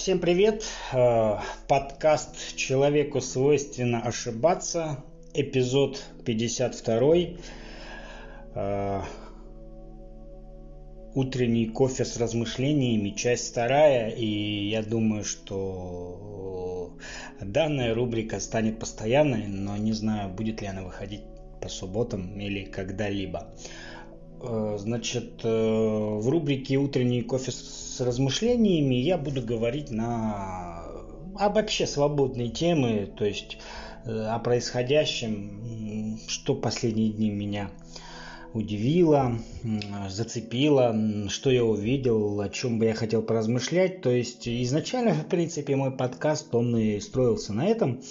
Всем 0.00 0.18
привет! 0.18 0.64
Э, 0.94 1.40
подкаст 1.68 2.56
«Человеку 2.56 3.20
свойственно 3.20 4.00
ошибаться», 4.00 5.04
эпизод 5.34 6.02
52. 6.24 7.16
Э, 8.54 9.02
утренний 11.14 11.66
кофе 11.66 12.06
с 12.06 12.16
размышлениями, 12.16 13.10
часть 13.10 13.50
вторая, 13.50 14.08
и 14.08 14.70
я 14.70 14.82
думаю, 14.82 15.22
что 15.22 16.96
данная 17.38 17.94
рубрика 17.94 18.40
станет 18.40 18.78
постоянной, 18.78 19.48
но 19.48 19.76
не 19.76 19.92
знаю, 19.92 20.30
будет 20.30 20.62
ли 20.62 20.66
она 20.66 20.80
выходить 20.82 21.24
по 21.60 21.68
субботам 21.68 22.40
или 22.40 22.64
когда-либо. 22.64 23.48
Значит, 24.42 25.42
в 25.42 26.28
рубрике 26.28 26.76
«Утренний 26.76 27.22
кофе 27.22 27.52
с 27.52 28.00
размышлениями 28.00 28.94
я 28.94 29.18
буду 29.18 29.42
говорить 29.42 29.90
на 29.90 30.80
об 31.40 31.54
вообще 31.54 31.86
свободные 31.86 32.50
темы, 32.50 33.10
то 33.16 33.24
есть 33.24 33.58
э, 34.04 34.10
о 34.10 34.38
происходящем, 34.38 36.18
что 36.28 36.54
последние 36.54 37.10
дни 37.10 37.30
меня 37.30 37.70
удивило, 38.52 39.38
зацепило, 40.08 40.94
что 41.28 41.50
я 41.50 41.64
увидел, 41.64 42.40
о 42.40 42.48
чем 42.48 42.78
бы 42.78 42.86
я 42.86 42.94
хотел 42.94 43.22
поразмышлять. 43.22 44.02
То 44.02 44.10
есть 44.10 44.48
изначально, 44.48 45.14
в 45.14 45.26
принципе, 45.26 45.76
мой 45.76 45.92
подкаст, 45.92 46.52
он 46.54 46.76
и 46.76 46.98
строился 47.00 47.52
на 47.52 47.66
этом, 47.66 48.02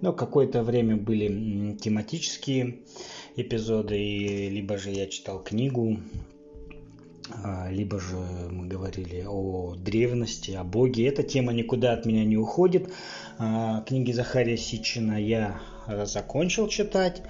но 0.00 0.12
какое-то 0.12 0.62
время 0.62 0.96
были 0.96 1.76
тематические 1.76 2.80
эпизоды, 3.36 4.48
либо 4.48 4.78
же 4.78 4.90
я 4.90 5.06
читал 5.06 5.42
книгу 5.42 5.98
а, 7.42 7.70
либо 7.70 7.98
же 8.00 8.16
мы 8.50 8.66
говорили 8.66 9.24
о 9.26 9.74
древности, 9.76 10.52
о 10.52 10.64
Боге. 10.64 11.06
Эта 11.06 11.22
тема 11.22 11.52
никуда 11.52 11.92
от 11.92 12.04
меня 12.04 12.24
не 12.24 12.36
уходит. 12.36 12.90
А, 13.38 13.82
книги 13.82 14.12
Захария 14.12 14.56
Сичина 14.56 15.20
я 15.20 15.60
закончил 16.04 16.68
читать. 16.68 17.22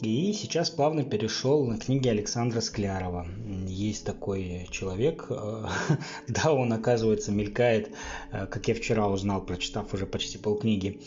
И 0.00 0.32
сейчас 0.32 0.70
плавно 0.70 1.02
перешел 1.02 1.64
на 1.66 1.76
книги 1.76 2.08
Александра 2.08 2.60
Склярова. 2.60 3.26
Есть 3.66 4.06
такой 4.06 4.68
человек, 4.70 5.26
да, 6.28 6.52
он, 6.52 6.72
оказывается, 6.72 7.32
мелькает, 7.32 7.90
как 8.30 8.68
я 8.68 8.74
вчера 8.74 9.08
узнал, 9.08 9.44
прочитав 9.44 9.92
уже 9.92 10.06
почти 10.06 10.38
полкниги, 10.38 11.00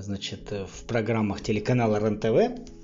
значит, 0.00 0.50
в 0.50 0.84
программах 0.84 1.40
телеканала 1.40 1.96
РЕН-ТВ. 1.96 2.83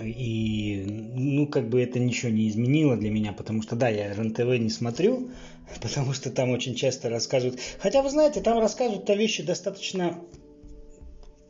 И, 0.00 0.84
ну, 1.14 1.46
как 1.46 1.68
бы 1.68 1.82
это 1.82 1.98
ничего 1.98 2.30
не 2.30 2.48
изменило 2.48 2.96
для 2.96 3.10
меня, 3.10 3.32
потому 3.32 3.62
что, 3.62 3.76
да, 3.76 3.88
я 3.88 4.14
РЕН-ТВ 4.14 4.58
не 4.58 4.70
смотрю, 4.70 5.30
потому 5.82 6.12
что 6.12 6.30
там 6.30 6.50
очень 6.50 6.74
часто 6.74 7.08
рассказывают... 7.08 7.60
Хотя, 7.78 8.02
вы 8.02 8.10
знаете, 8.10 8.40
там 8.40 8.58
рассказывают-то 8.58 9.14
вещи 9.14 9.42
достаточно 9.42 10.18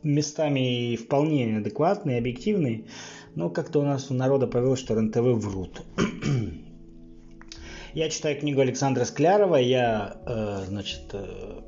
местами 0.03 0.95
вполне 0.95 1.57
адекватные, 1.57 2.17
объективные, 2.17 2.85
но 3.35 3.49
как-то 3.49 3.79
у 3.79 3.83
нас 3.83 4.11
у 4.11 4.13
народа 4.13 4.47
повелось, 4.47 4.79
что 4.79 4.95
РЕН-ТВ 4.95 5.43
врут. 5.43 5.81
Я 7.93 8.09
читаю 8.09 8.39
книгу 8.39 8.59
Александра 8.59 9.05
Склярова, 9.05 9.57
я, 9.57 10.17
э, 10.25 10.63
значит, 10.67 11.01
э, 11.13 11.61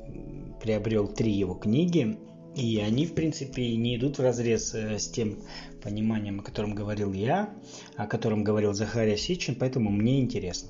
приобрел 0.60 1.08
три 1.08 1.32
его 1.32 1.54
книги, 1.54 2.18
и 2.56 2.80
они, 2.80 3.06
в 3.06 3.14
принципе, 3.14 3.76
не 3.76 3.98
идут 3.98 4.18
в 4.18 4.24
разрез 4.24 4.74
э, 4.74 4.98
с 4.98 5.08
тем 5.08 5.38
пониманием, 5.86 6.40
о 6.40 6.44
котором 6.44 6.74
говорил 6.74 7.14
я, 7.14 7.54
о 7.96 8.08
котором 8.08 8.44
говорил 8.44 8.74
Захария 8.74 9.18
Сичин, 9.18 9.56
поэтому 9.56 9.92
мне 9.92 10.20
интересно. 10.20 10.70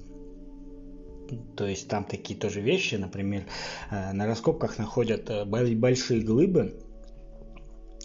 То 1.55 1.65
есть 1.65 1.87
там 1.87 2.03
такие 2.03 2.37
тоже 2.37 2.61
вещи, 2.61 2.95
например, 2.95 3.45
э, 3.89 4.11
на 4.11 4.27
раскопках 4.27 4.77
находят 4.77 5.29
э, 5.29 5.45
большие 5.45 6.21
глыбы, 6.21 6.75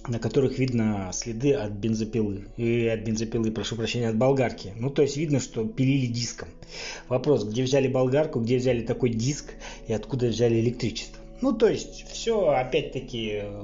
на 0.09 0.19
которых 0.19 0.59
видно 0.59 1.11
следы 1.13 1.53
от 1.53 1.73
бензопилы. 1.73 2.47
И 2.57 2.87
от 2.87 3.01
бензопилы, 3.01 3.51
прошу 3.51 3.77
прощения, 3.77 4.09
от 4.09 4.17
болгарки. 4.17 4.73
Ну, 4.77 4.89
то 4.89 5.03
есть 5.03 5.17
видно, 5.17 5.41
что 5.41 5.67
пилили 5.67 6.07
диском. 6.07 6.49
Вопрос, 7.09 7.45
где 7.45 7.65
взяли 7.65 7.89
болгарку, 7.89 8.41
где 8.41 8.57
взяли 8.57 8.81
такой 8.81 9.11
диск 9.11 9.53
и 9.89 9.93
откуда 9.93 10.29
взяли 10.29 10.61
электричество. 10.61 11.21
Ну, 11.43 11.53
то 11.53 11.69
есть 11.69 12.07
все 12.09 12.51
опять-таки 12.51 13.41
э, 13.43 13.63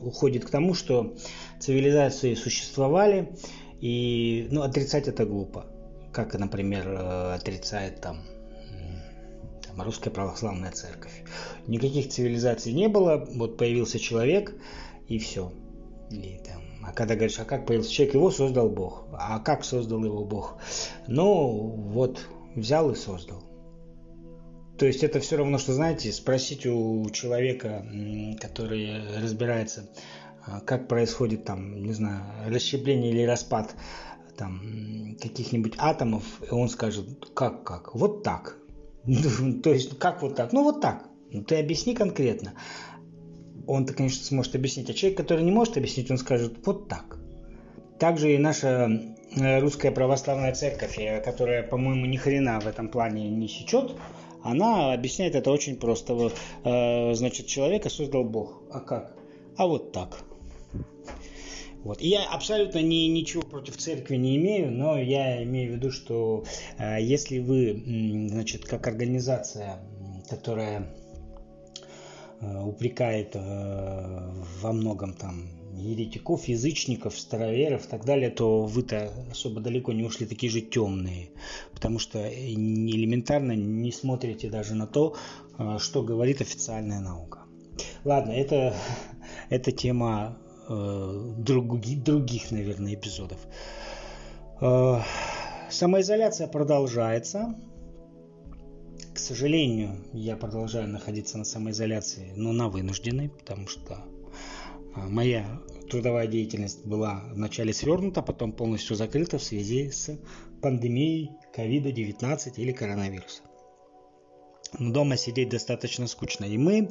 уходит 0.00 0.44
к 0.44 0.50
тому, 0.50 0.74
что 0.74 1.14
цивилизации 1.60 2.34
существовали, 2.34 3.32
и 3.80 4.48
ну, 4.50 4.62
отрицать 4.62 5.08
это 5.08 5.24
глупо. 5.24 5.66
Как, 6.12 6.34
например, 6.34 6.88
э, 6.88 7.34
отрицает 7.34 8.00
там, 8.00 8.22
там 9.66 9.82
русская 9.82 10.10
православная 10.10 10.72
церковь. 10.72 11.22
Никаких 11.66 12.08
цивилизаций 12.08 12.72
не 12.72 12.88
было, 12.88 13.26
вот 13.34 13.58
появился 13.58 13.98
человек, 13.98 14.54
и 15.08 15.18
все. 15.18 15.52
И, 16.10 16.40
там, 16.44 16.62
а 16.84 16.92
когда 16.92 17.14
говоришь, 17.14 17.38
а 17.38 17.44
как 17.44 17.66
появился 17.66 17.92
человек, 17.92 18.14
его 18.14 18.30
создал 18.30 18.68
Бог. 18.68 19.04
А 19.12 19.38
как 19.40 19.64
создал 19.64 20.04
его 20.04 20.24
Бог? 20.24 20.56
Ну, 21.08 21.48
вот, 21.92 22.20
взял 22.54 22.90
и 22.90 22.94
создал. 22.94 23.42
То 24.78 24.86
есть 24.86 25.02
это 25.02 25.20
все 25.20 25.36
равно, 25.36 25.58
что, 25.58 25.72
знаете, 25.72 26.12
спросить 26.12 26.66
у 26.66 27.08
человека, 27.10 27.86
который 28.40 29.00
разбирается, 29.20 29.88
а, 30.44 30.60
как 30.60 30.86
происходит 30.86 31.44
там, 31.44 31.82
не 31.82 31.92
знаю, 31.92 32.22
расщепление 32.46 33.10
или 33.10 33.22
распад 33.22 33.74
там 34.36 35.16
каких-нибудь 35.20 35.74
атомов, 35.78 36.24
и 36.46 36.52
он 36.52 36.68
скажет, 36.68 37.06
как, 37.34 37.64
как, 37.64 37.94
вот 37.94 38.22
так. 38.22 38.58
То 39.62 39.72
есть, 39.72 39.98
как 39.98 40.22
вот 40.22 40.36
так? 40.36 40.52
Ну, 40.52 40.62
вот 40.62 40.80
так. 40.80 41.08
Ну, 41.30 41.42
ты 41.42 41.56
объясни 41.56 41.94
конкретно. 41.94 42.52
Он-то, 43.66 43.94
конечно, 43.94 44.24
сможет 44.24 44.54
объяснить. 44.54 44.90
А 44.90 44.94
человек, 44.94 45.16
который 45.16 45.42
не 45.42 45.52
может 45.52 45.76
объяснить, 45.76 46.10
он 46.10 46.18
скажет, 46.18 46.54
вот 46.66 46.88
так. 46.88 47.18
Также 47.98 48.34
и 48.34 48.38
наша 48.38 48.90
э, 49.34 49.60
русская 49.60 49.90
православная 49.90 50.54
церковь, 50.54 50.98
э, 50.98 51.20
которая, 51.20 51.62
по-моему, 51.62 52.04
ни 52.06 52.16
хрена 52.16 52.60
в 52.60 52.66
этом 52.66 52.88
плане 52.88 53.30
не 53.30 53.48
сечет, 53.48 53.96
она 54.46 54.92
объясняет 54.92 55.34
это 55.34 55.50
очень 55.50 55.76
просто. 55.76 56.14
Вот, 56.14 56.34
э, 56.64 57.14
значит, 57.14 57.46
человека 57.46 57.90
создал 57.90 58.24
Бог. 58.24 58.62
А 58.70 58.80
как? 58.80 59.16
А 59.56 59.66
вот 59.66 59.92
так. 59.92 60.24
Вот. 61.86 62.02
И 62.02 62.08
я 62.08 62.24
абсолютно 62.24 62.82
ни, 62.82 63.06
ничего 63.06 63.42
против 63.42 63.76
церкви 63.76 64.16
не 64.16 64.36
имею, 64.38 64.72
но 64.72 64.98
я 64.98 65.42
имею 65.44 65.72
в 65.72 65.76
виду, 65.76 65.92
что 65.92 66.44
э, 66.78 67.00
если 67.00 67.38
вы, 67.38 68.28
значит, 68.28 68.64
как 68.64 68.88
организация, 68.88 69.78
которая 70.28 70.92
э, 72.40 72.60
упрекает 72.60 73.36
э, 73.36 74.32
во 74.60 74.72
многом 74.72 75.14
там 75.14 75.55
еретиков, 75.76 76.48
язычников, 76.48 77.18
староверов 77.18 77.86
и 77.86 77.88
так 77.88 78.04
далее, 78.04 78.30
то 78.30 78.62
вы-то 78.62 79.12
особо 79.30 79.60
далеко 79.60 79.92
не 79.92 80.04
ушли 80.04 80.26
такие 80.26 80.50
же 80.50 80.60
темные, 80.60 81.30
потому 81.72 81.98
что 81.98 82.18
элементарно 82.28 83.52
не 83.52 83.92
смотрите 83.92 84.50
даже 84.50 84.74
на 84.74 84.86
то, 84.86 85.16
э, 85.58 85.78
что 85.78 86.02
говорит 86.02 86.40
официальная 86.40 87.00
наука. 87.00 87.40
Ладно, 88.04 88.32
это, 88.32 88.74
это 89.50 89.72
тема 89.72 90.38
э, 90.68 91.34
других, 91.38 92.02
других, 92.02 92.50
наверное, 92.50 92.94
эпизодов. 92.94 93.38
Э, 94.60 95.00
самоизоляция 95.70 96.48
продолжается. 96.48 97.54
К 99.12 99.18
сожалению, 99.18 100.04
я 100.12 100.36
продолжаю 100.36 100.88
находиться 100.88 101.38
на 101.38 101.44
самоизоляции, 101.44 102.32
но 102.36 102.52
на 102.52 102.68
вынужденной, 102.68 103.30
потому 103.30 103.66
что 103.66 103.98
моя 104.96 105.60
трудовая 105.90 106.26
деятельность 106.26 106.84
была 106.84 107.22
вначале 107.32 107.72
свернута, 107.72 108.22
потом 108.22 108.52
полностью 108.52 108.96
закрыта 108.96 109.38
в 109.38 109.42
связи 109.42 109.90
с 109.90 110.18
пандемией 110.62 111.32
COVID-19 111.54 112.54
или 112.56 112.72
коронавируса. 112.72 113.42
Но 114.78 114.92
дома 114.92 115.16
сидеть 115.16 115.48
достаточно 115.48 116.06
скучно. 116.06 116.44
И 116.44 116.58
мы, 116.58 116.90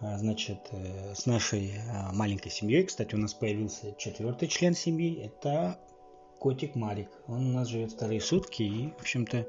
а, 0.00 0.18
значит, 0.18 0.58
э, 0.72 1.14
с 1.14 1.26
нашей 1.26 1.72
а, 1.90 2.12
маленькой 2.12 2.50
семьей, 2.50 2.84
кстати, 2.84 3.14
у 3.14 3.18
нас 3.18 3.32
появился 3.32 3.94
четвертый 3.96 4.48
член 4.48 4.74
семьи, 4.74 5.22
это 5.24 5.78
котик 6.38 6.74
Марик. 6.74 7.08
Он 7.26 7.46
у 7.46 7.52
нас 7.52 7.68
живет 7.68 7.92
вторые 7.92 8.20
сутки 8.20 8.62
и, 8.62 8.88
в 8.98 9.00
общем-то, 9.00 9.46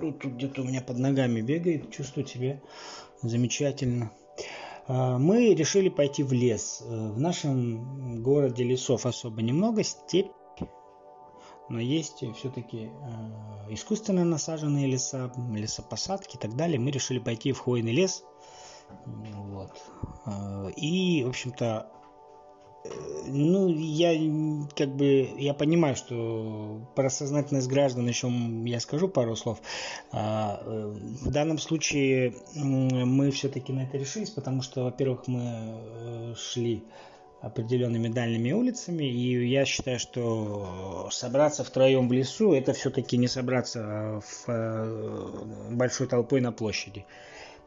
тут 0.00 0.24
где-то 0.24 0.62
у 0.62 0.64
меня 0.64 0.80
под 0.80 0.98
ногами 0.98 1.40
бегает, 1.40 1.90
чувствует 1.90 2.28
себя 2.28 2.60
замечательно. 3.22 4.10
А, 4.92 5.18
мы 5.18 5.54
решили 5.54 5.88
пойти 5.88 6.24
в 6.24 6.32
лес. 6.32 6.82
Э, 6.84 7.12
в 7.12 7.20
нашем 7.20 8.22
городе 8.24 8.64
лесов 8.64 9.06
особо 9.06 9.40
немного, 9.40 9.84
степь, 9.84 10.32
но 11.68 11.78
есть 11.78 12.24
все-таки 12.36 12.90
э, 12.90 13.72
искусственно 13.72 14.24
насаженные 14.24 14.88
леса, 14.88 15.32
лесопосадки 15.54 16.34
и 16.34 16.38
так 16.40 16.56
далее. 16.56 16.80
Мы 16.80 16.90
решили 16.90 17.20
пойти 17.20 17.52
в 17.52 17.60
хвойный 17.60 17.92
лес. 17.92 18.24
Вот. 19.06 19.80
Э, 20.26 20.72
и, 20.76 21.22
в 21.22 21.28
общем-то, 21.28 21.92
ну, 23.26 23.68
я 23.68 24.12
как 24.74 24.88
бы, 24.96 25.28
я 25.38 25.54
понимаю, 25.54 25.96
что 25.96 26.80
про 26.94 27.10
сознательность 27.10 27.68
граждан 27.68 28.06
еще 28.08 28.30
я 28.64 28.80
скажу 28.80 29.08
пару 29.08 29.36
слов. 29.36 29.60
А, 30.12 30.62
э, 30.64 30.94
в 31.22 31.30
данном 31.30 31.58
случае 31.58 32.34
мы 32.54 33.30
все-таки 33.30 33.72
на 33.72 33.80
это 33.80 33.98
решились, 33.98 34.30
потому 34.30 34.62
что, 34.62 34.84
во-первых, 34.84 35.26
мы 35.26 35.42
э, 35.42 36.34
шли 36.36 36.82
определенными 37.40 38.08
дальними 38.08 38.52
улицами, 38.52 39.04
и 39.04 39.48
я 39.48 39.64
считаю, 39.64 39.98
что 39.98 41.08
собраться 41.10 41.64
втроем 41.64 42.08
в 42.08 42.12
лесу, 42.12 42.52
это 42.52 42.74
все-таки 42.74 43.16
не 43.16 43.28
собраться 43.28 44.20
в 44.20 44.44
э, 44.48 45.70
большой 45.70 46.06
толпой 46.06 46.40
на 46.40 46.52
площади. 46.52 47.06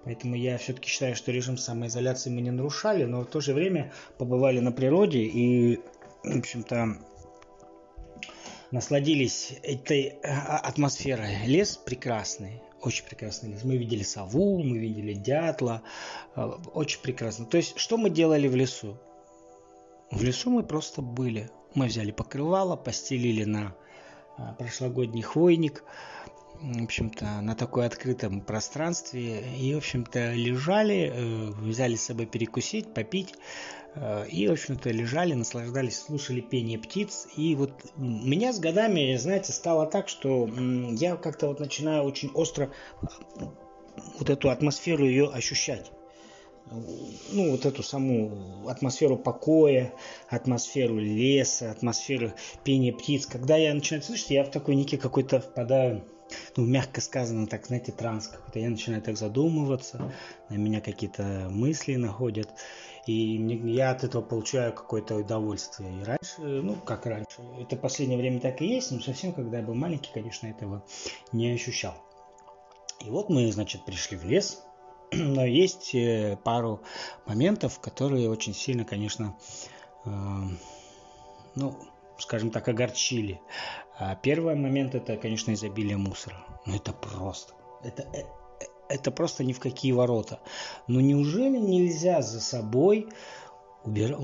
Поэтому 0.05 0.35
я 0.35 0.57
все-таки 0.57 0.89
считаю, 0.89 1.15
что 1.15 1.31
режим 1.31 1.57
самоизоляции 1.57 2.29
мы 2.29 2.41
не 2.41 2.51
нарушали, 2.51 3.05
но 3.05 3.21
в 3.21 3.25
то 3.25 3.39
же 3.39 3.53
время 3.53 3.93
побывали 4.17 4.59
на 4.59 4.71
природе 4.71 5.19
и, 5.19 5.79
в 6.23 6.39
общем-то, 6.39 6.97
насладились 8.71 9.53
этой 9.63 10.15
а, 10.23 10.57
атмосферой. 10.57 11.45
Лес 11.45 11.77
прекрасный, 11.77 12.61
очень 12.81 13.05
прекрасный 13.05 13.51
лес. 13.51 13.63
Мы 13.63 13.77
видели 13.77 14.03
сову, 14.03 14.61
мы 14.61 14.77
видели 14.77 15.13
дятла, 15.13 15.83
э, 16.35 16.41
очень 16.73 16.99
прекрасно. 17.01 17.45
То 17.45 17.57
есть, 17.57 17.77
что 17.77 17.97
мы 17.97 18.09
делали 18.09 18.47
в 18.47 18.55
лесу? 18.55 18.97
В 20.11 20.21
лесу 20.23 20.49
мы 20.49 20.63
просто 20.63 21.01
были. 21.01 21.49
Мы 21.75 21.85
взяли 21.85 22.11
покрывало, 22.11 22.75
постелили 22.75 23.45
на 23.45 23.75
а, 24.37 24.53
прошлогодний 24.53 25.21
хвойник, 25.21 25.83
в 26.61 26.83
общем-то, 26.83 27.41
на 27.41 27.55
такой 27.55 27.85
открытом 27.85 28.41
пространстве. 28.41 29.43
И, 29.57 29.73
в 29.73 29.77
общем-то, 29.77 30.33
лежали, 30.33 31.11
э, 31.13 31.51
взяли 31.51 31.95
с 31.95 32.05
собой 32.05 32.25
перекусить, 32.25 32.93
попить. 32.93 33.35
Э, 33.95 34.25
и, 34.27 34.47
в 34.47 34.53
общем-то, 34.53 34.89
лежали, 34.89 35.33
наслаждались, 35.33 35.99
слушали 35.99 36.41
пение 36.41 36.79
птиц. 36.79 37.27
И 37.35 37.55
вот 37.55 37.71
меня 37.97 38.53
с 38.53 38.59
годами, 38.59 39.15
знаете, 39.17 39.51
стало 39.51 39.85
так, 39.85 40.07
что 40.07 40.47
я 40.91 41.15
как-то 41.15 41.47
вот 41.47 41.59
начинаю 41.59 42.03
очень 42.03 42.29
остро 42.33 42.71
вот 44.17 44.29
эту 44.29 44.49
атмосферу 44.49 45.05
ее 45.05 45.29
ощущать 45.29 45.91
ну, 47.31 47.51
вот 47.51 47.65
эту 47.65 47.83
саму 47.83 48.67
атмосферу 48.67 49.17
покоя, 49.17 49.93
атмосферу 50.29 50.97
леса, 50.97 51.71
атмосферу 51.71 52.33
пения 52.63 52.93
птиц. 52.93 53.25
Когда 53.25 53.57
я 53.57 53.73
начинаю 53.73 54.03
слышать, 54.03 54.31
я 54.31 54.43
в 54.43 54.49
такой 54.49 54.75
некий 54.75 54.97
какой-то 54.97 55.39
впадаю, 55.39 56.03
ну, 56.55 56.65
мягко 56.65 57.01
сказано, 57.01 57.47
так, 57.47 57.65
знаете, 57.65 57.91
транс 57.91 58.27
какой-то. 58.27 58.59
Я 58.59 58.69
начинаю 58.69 59.01
так 59.01 59.17
задумываться, 59.17 60.13
на 60.49 60.55
меня 60.55 60.81
какие-то 60.81 61.47
мысли 61.49 61.95
находят, 61.95 62.49
и 63.05 63.13
я 63.13 63.91
от 63.91 64.03
этого 64.03 64.21
получаю 64.21 64.73
какое-то 64.73 65.15
удовольствие. 65.15 66.01
И 66.01 66.03
раньше, 66.03 66.41
ну, 66.41 66.75
как 66.75 67.05
раньше, 67.05 67.41
это 67.59 67.75
последнее 67.75 68.17
время 68.17 68.39
так 68.39 68.61
и 68.61 68.67
есть, 68.67 68.91
но 68.91 68.99
совсем, 68.99 69.33
когда 69.33 69.57
я 69.57 69.63
был 69.63 69.75
маленький, 69.75 70.11
конечно, 70.13 70.47
этого 70.47 70.83
не 71.31 71.51
ощущал. 71.51 71.95
И 73.05 73.09
вот 73.09 73.29
мы, 73.29 73.51
значит, 73.51 73.83
пришли 73.85 74.17
в 74.17 74.23
лес, 74.23 74.63
но 75.11 75.45
есть 75.45 75.93
э, 75.93 76.37
пару 76.43 76.81
моментов, 77.25 77.79
которые 77.79 78.29
очень 78.29 78.53
сильно, 78.53 78.85
конечно, 78.85 79.35
э, 80.05 80.09
ну, 81.55 81.77
скажем 82.23 82.51
так, 82.51 82.67
огорчили. 82.67 83.41
А 83.99 84.15
первый 84.15 84.55
момент 84.55 84.95
это, 84.95 85.17
конечно, 85.17 85.53
изобилие 85.53 85.97
мусора. 85.97 86.37
Ну 86.65 86.75
это 86.75 86.93
просто. 86.93 87.53
Это, 87.83 88.03
э, 88.03 88.23
это 88.89 89.11
просто 89.11 89.43
ни 89.43 89.53
в 89.53 89.59
какие 89.59 89.91
ворота. 89.91 90.39
Но 90.87 91.01
неужели 91.01 91.57
нельзя 91.57 92.21
за 92.21 92.39
собой 92.39 93.09
убирать... 93.83 94.17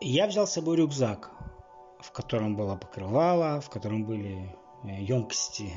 Я 0.00 0.26
взял 0.26 0.46
с 0.46 0.52
собой 0.52 0.76
рюкзак, 0.76 1.30
в 2.00 2.10
котором 2.10 2.56
было 2.56 2.76
покрывало, 2.76 3.60
в 3.60 3.70
котором 3.70 4.04
были 4.04 4.56
емкости 4.82 5.72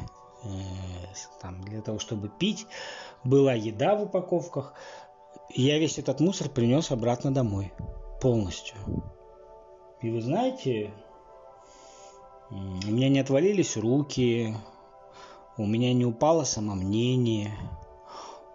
там, 1.42 1.62
для 1.62 1.82
того, 1.82 2.00
чтобы 2.00 2.30
пить 2.30 2.66
была 3.24 3.54
еда 3.54 3.96
в 3.96 4.04
упаковках. 4.04 4.74
Я 5.50 5.78
весь 5.78 6.00
этот 6.00 6.20
мусор 6.20 6.50
принес 6.50 6.92
обратно 6.92 7.34
домой. 7.34 7.74
Полностью. 8.22 8.76
И 10.02 10.10
вы 10.10 10.22
знаете, 10.22 10.94
у 12.54 12.92
меня 12.92 13.10
не 13.10 13.20
отвалились 13.20 13.78
руки, 13.78 14.56
у 15.58 15.66
меня 15.66 15.94
не 15.94 16.06
упало 16.06 16.44
самомнение, 16.44 17.52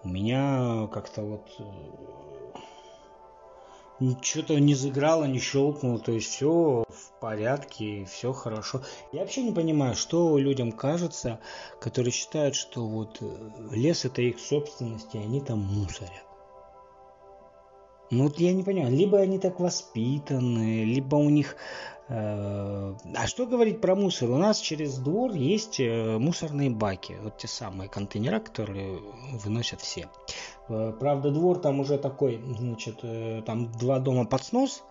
у 0.05 0.09
меня 0.09 0.89
как-то 0.93 1.23
вот 1.23 1.49
э, 1.59 1.65
что-то 4.23 4.59
не 4.61 4.75
заиграло, 4.75 5.25
не 5.25 5.41
щелкнуло, 5.41 5.99
то 5.99 6.13
есть 6.13 6.29
все 6.29 6.85
в 6.89 7.21
порядке, 7.21 8.05
все 8.05 8.33
хорошо. 8.33 8.83
Я 9.13 9.21
вообще 9.21 9.43
не 9.43 9.53
понимаю, 9.53 9.95
что 9.95 10.39
людям 10.39 10.73
кажется, 10.73 11.41
которые 11.81 12.13
считают, 12.13 12.55
что 12.55 12.87
вот 12.87 13.19
э, 13.21 13.51
лес 13.73 14.05
это 14.05 14.23
их 14.23 14.39
собственность, 14.39 15.15
и 15.15 15.19
они 15.19 15.41
там 15.41 15.59
мусорят. 15.59 16.25
Ну 18.11 18.25
вот 18.25 18.39
я 18.39 18.53
не 18.55 18.63
понимаю, 18.63 18.95
либо 18.95 19.19
они 19.19 19.39
так 19.39 19.61
воспитаны, 19.61 20.85
либо 20.85 21.17
у 21.17 21.29
них 21.29 21.57
а 22.09 23.27
что 23.27 23.47
говорить 23.47 23.81
про 23.81 23.95
мусор? 23.95 24.31
У 24.31 24.39
нас 24.39 24.61
через 24.61 24.97
двор 24.99 25.33
есть 25.33 25.79
э, 25.79 26.17
мусорные 26.19 26.71
баки, 26.71 27.17
вот 27.23 27.37
те 27.37 27.49
самые 27.49 27.91
контейнера, 27.91 28.41
которые 28.41 29.01
выносят 29.33 29.83
все. 29.83 30.09
Э, 30.69 30.93
правда, 30.99 31.31
двор 31.31 31.59
там 31.59 31.81
уже 31.81 31.99
такой, 31.99 32.43
значит, 32.59 33.05
там 33.45 33.71
два 33.73 33.99
дома 33.99 34.25
под 34.25 34.43
снос, 34.43 34.85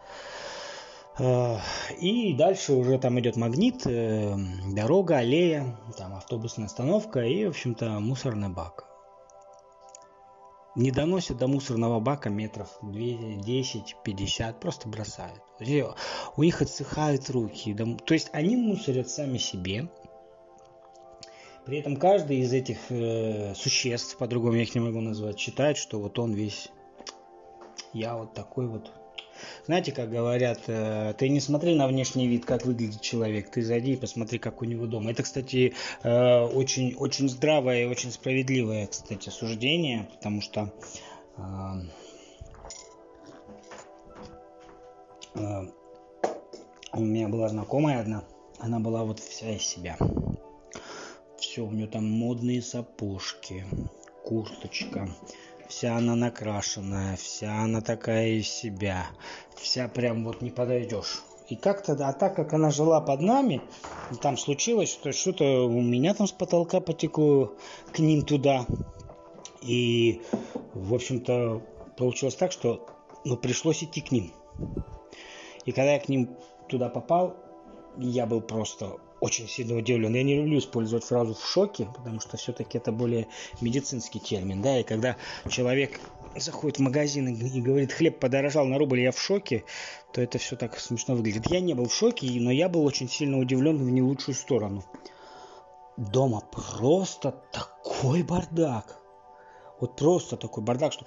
и 1.99 2.35
дальше 2.37 2.73
уже 2.73 2.99
там 2.99 3.19
идет 3.19 3.37
магнит, 3.37 3.81
дорога, 3.83 5.17
аллея, 5.17 5.75
там 5.97 6.13
автобусная 6.13 6.67
остановка 6.67 7.21
и, 7.21 7.45
в 7.45 7.49
общем-то, 7.49 7.99
мусорный 7.99 8.49
бак 8.49 8.87
не 10.77 10.91
доносят 10.91 11.38
до 11.38 11.47
мусорного 11.47 12.00
бака 12.00 12.29
метров 12.29 12.69
10-50, 12.83 14.59
просто 14.59 14.88
бросают. 14.88 15.41
У 16.38 16.44
них 16.44 16.62
отсыхают 16.62 17.29
руки. 17.31 17.75
То 18.06 18.13
есть 18.13 18.29
они 18.31 18.56
мусорят 18.56 19.09
сами 19.09 19.39
себе. 19.39 19.89
При 21.65 21.79
этом 21.79 21.98
каждый 21.98 22.38
из 22.38 22.53
этих 22.53 22.77
э, 22.89 23.53
существ, 23.55 24.17
по-другому 24.17 24.53
я 24.53 24.62
их 24.62 24.74
не 24.74 24.79
могу 24.79 25.01
назвать, 25.01 25.38
считает, 25.38 25.75
что 25.75 26.00
вот 26.00 26.17
он 26.17 26.31
весь, 26.31 26.69
я 27.91 28.15
вот 28.15 28.34
такой 28.34 28.67
вот 28.67 28.89
знаете, 29.65 29.91
как 29.91 30.10
говорят, 30.10 30.62
э, 30.67 31.13
ты 31.17 31.29
не 31.29 31.39
смотри 31.39 31.75
на 31.75 31.88
внешний 31.88 32.27
вид, 32.27 32.46
как 32.46 32.65
выглядит 32.65 33.01
человек, 33.01 33.50
ты 33.50 33.62
зайди 33.62 33.94
и 33.94 33.98
посмотри, 33.98 34.39
как 34.39 34.62
у 34.62 34.65
него 34.65 34.86
дома. 34.86 35.12
Это, 35.12 35.24
кстати, 35.24 35.74
э, 36.03 36.41
очень, 36.41 36.96
очень 36.96 37.29
здравое 37.29 37.84
и 37.84 37.86
очень 37.86 38.12
справедливое, 38.12 38.88
кстати, 38.88 39.29
суждение, 39.29 40.10
потому 40.15 40.41
что 40.41 40.74
э, 41.38 41.41
у 46.94 47.01
меня 47.01 47.27
была 47.27 47.50
знакомая 47.50 48.01
одна, 48.01 48.24
она 48.60 48.79
была 48.79 49.03
вот 49.03 49.20
вся 49.20 49.51
из 49.51 49.62
себя. 49.62 49.98
Все, 51.38 51.62
у 51.63 51.72
нее 51.72 51.88
там 51.88 52.10
модные 52.10 52.62
сапожки, 52.62 53.65
курточка, 54.24 55.10
вся 55.67 55.97
она 55.97 56.15
накрашенная, 56.15 57.15
вся 57.15 57.63
она 57.63 57.81
такая 57.81 58.29
из 58.29 58.47
себя, 58.47 59.07
вся 59.55 59.88
прям 59.88 60.24
вот 60.25 60.41
не 60.41 60.50
подойдешь. 60.50 61.21
И 61.50 61.55
как-то, 61.55 61.93
а 61.93 62.12
так 62.12 62.36
как 62.36 62.53
она 62.53 62.71
жила 62.71 63.00
под 63.00 63.21
нами, 63.21 63.62
там 64.21 64.38
случилось, 64.38 64.89
что 64.89 65.13
что-то 65.13 65.65
у 65.65 65.81
меня 65.81 66.13
там 66.13 66.27
с 66.27 66.31
потолка 66.31 66.81
потекло 66.81 67.53
к 67.93 68.00
ним 68.00 68.24
туда. 68.24 68.65
И, 69.62 70.21
в 70.74 70.93
общем-то, 70.93 71.62
получилось 71.95 72.36
так, 72.36 72.51
что 72.51 72.86
ну, 73.24 73.38
пришлось 73.38 73.83
идти 73.83 74.01
к 74.01 74.12
ним. 74.12 74.33
И 75.65 75.71
когда 75.71 75.93
я 75.93 76.00
к 76.00 76.09
ним 76.09 76.36
туда 76.67 76.89
попал, 76.89 77.38
я 77.97 78.25
был 78.25 78.41
просто 78.41 78.97
очень 79.19 79.47
сильно 79.47 79.75
удивлен. 79.75 80.13
Я 80.13 80.24
не 80.24 80.36
люблю 80.36 80.59
использовать 80.59 81.03
фразу 81.03 81.33
в 81.33 81.45
шоке, 81.45 81.88
потому 81.95 82.19
что 82.19 82.38
все-таки 82.38 82.77
это 82.77 82.91
более 82.91 83.27
медицинский 83.62 84.19
термин, 84.19 84.62
да, 84.62 84.79
и 84.79 84.83
когда 84.83 85.15
человек 85.50 86.00
заходит 86.36 86.77
в 86.77 86.81
магазин 86.81 87.27
и 87.27 87.62
говорит, 87.62 87.91
хлеб 87.91 88.19
подорожал 88.19 88.65
на 88.65 88.77
рубль, 88.77 89.01
я 89.01 89.12
в 89.12 89.19
шоке, 89.19 89.63
то 90.13 90.21
это 90.21 90.38
все 90.38 90.55
так 90.55 90.79
смешно 90.79 91.15
выглядит. 91.15 91.50
Я 91.50 91.59
не 91.59 91.74
был 91.74 91.88
в 91.88 91.93
шоке, 91.93 92.27
но 92.39 92.51
я 92.51 92.69
был 92.69 92.86
очень 92.86 93.09
сильно 93.09 93.39
удивлен 93.39 93.77
в 93.77 93.89
не 93.89 94.01
лучшую 94.01 94.36
сторону. 94.36 94.83
Дома 95.97 96.41
просто 96.51 97.33
такой 97.51 98.21
бардак. 98.21 99.00
Вот 99.79 99.95
просто 99.95 100.38
такой 100.38 100.63
бардак, 100.63 100.93
что 100.93 101.05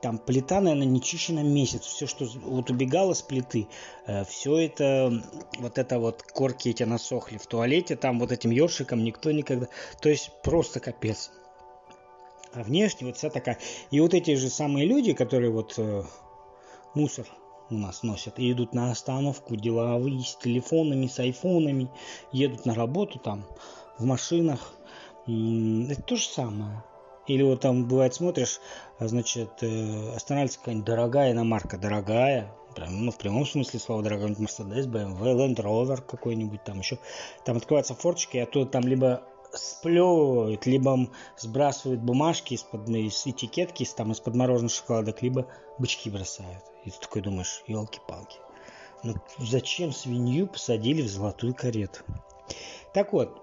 там 0.00 0.18
плита, 0.18 0.60
наверное, 0.60 0.86
не 0.86 1.00
чищена 1.00 1.42
месяц. 1.42 1.82
Все, 1.82 2.06
что 2.06 2.26
вот 2.42 2.70
убегало 2.70 3.14
с 3.14 3.22
плиты, 3.22 3.68
э, 4.06 4.24
все 4.24 4.56
это, 4.56 5.22
вот 5.58 5.78
это 5.78 5.98
вот 5.98 6.22
корки 6.22 6.70
эти 6.70 6.82
насохли 6.84 7.38
в 7.38 7.46
туалете, 7.46 7.96
там 7.96 8.18
вот 8.18 8.32
этим 8.32 8.50
ёршиком 8.50 9.04
никто 9.04 9.30
никогда... 9.30 9.68
То 10.00 10.08
есть 10.08 10.30
просто 10.42 10.80
капец. 10.80 11.30
А 12.52 12.62
внешне 12.62 13.06
вот 13.06 13.16
вся 13.16 13.30
такая... 13.30 13.58
И 13.90 14.00
вот 14.00 14.14
эти 14.14 14.34
же 14.34 14.48
самые 14.48 14.86
люди, 14.86 15.12
которые 15.12 15.50
вот 15.50 15.74
э, 15.76 16.02
мусор 16.94 17.26
у 17.70 17.74
нас 17.74 18.02
носят 18.02 18.38
и 18.38 18.50
идут 18.50 18.74
на 18.74 18.90
остановку 18.90 19.54
деловые 19.54 20.22
с 20.22 20.36
телефонами, 20.36 21.06
с 21.06 21.18
айфонами, 21.20 21.90
едут 22.32 22.66
на 22.66 22.74
работу 22.74 23.18
там 23.18 23.44
в 23.98 24.04
машинах. 24.04 24.74
Это 25.26 26.02
то 26.02 26.16
же 26.16 26.24
самое. 26.24 26.82
Или 27.30 27.44
вот 27.44 27.60
там 27.60 27.86
бывает 27.86 28.12
смотришь, 28.12 28.60
а, 28.98 29.06
значит, 29.06 29.62
э, 29.62 30.14
останавливается 30.16 30.58
какая-нибудь 30.58 30.86
дорогая 30.86 31.30
иномарка, 31.30 31.78
дорогая, 31.78 32.52
прям, 32.74 33.04
ну, 33.04 33.12
в 33.12 33.18
прямом 33.18 33.46
смысле 33.46 33.78
слова, 33.78 34.02
дорогой 34.02 34.30
Mercedes, 34.30 34.86
BMW, 34.86 35.36
Land 35.36 35.56
Rover 35.56 36.02
какой-нибудь 36.02 36.64
там 36.64 36.80
еще. 36.80 36.98
Там 37.44 37.56
открываются 37.56 37.94
форчики, 37.94 38.38
а 38.38 38.46
то 38.46 38.64
там 38.64 38.82
либо 38.82 39.22
сплевывают, 39.52 40.66
либо 40.66 41.08
сбрасывают 41.38 42.00
бумажки 42.00 42.54
из-под 42.54 42.88
из 42.88 43.24
этикетки, 43.24 43.84
из, 43.84 43.94
там, 43.94 44.10
из-под 44.10 44.34
мороженого 44.34 44.74
шоколадок, 44.74 45.22
либо 45.22 45.46
бычки 45.78 46.10
бросают. 46.10 46.64
И 46.84 46.90
ты 46.90 46.98
такой 46.98 47.22
думаешь, 47.22 47.62
елки-палки. 47.68 48.38
Ну 49.04 49.14
зачем 49.38 49.92
свинью 49.92 50.48
посадили 50.48 51.02
в 51.02 51.08
золотую 51.08 51.54
карету? 51.54 52.00
Так 52.92 53.12
вот, 53.12 53.40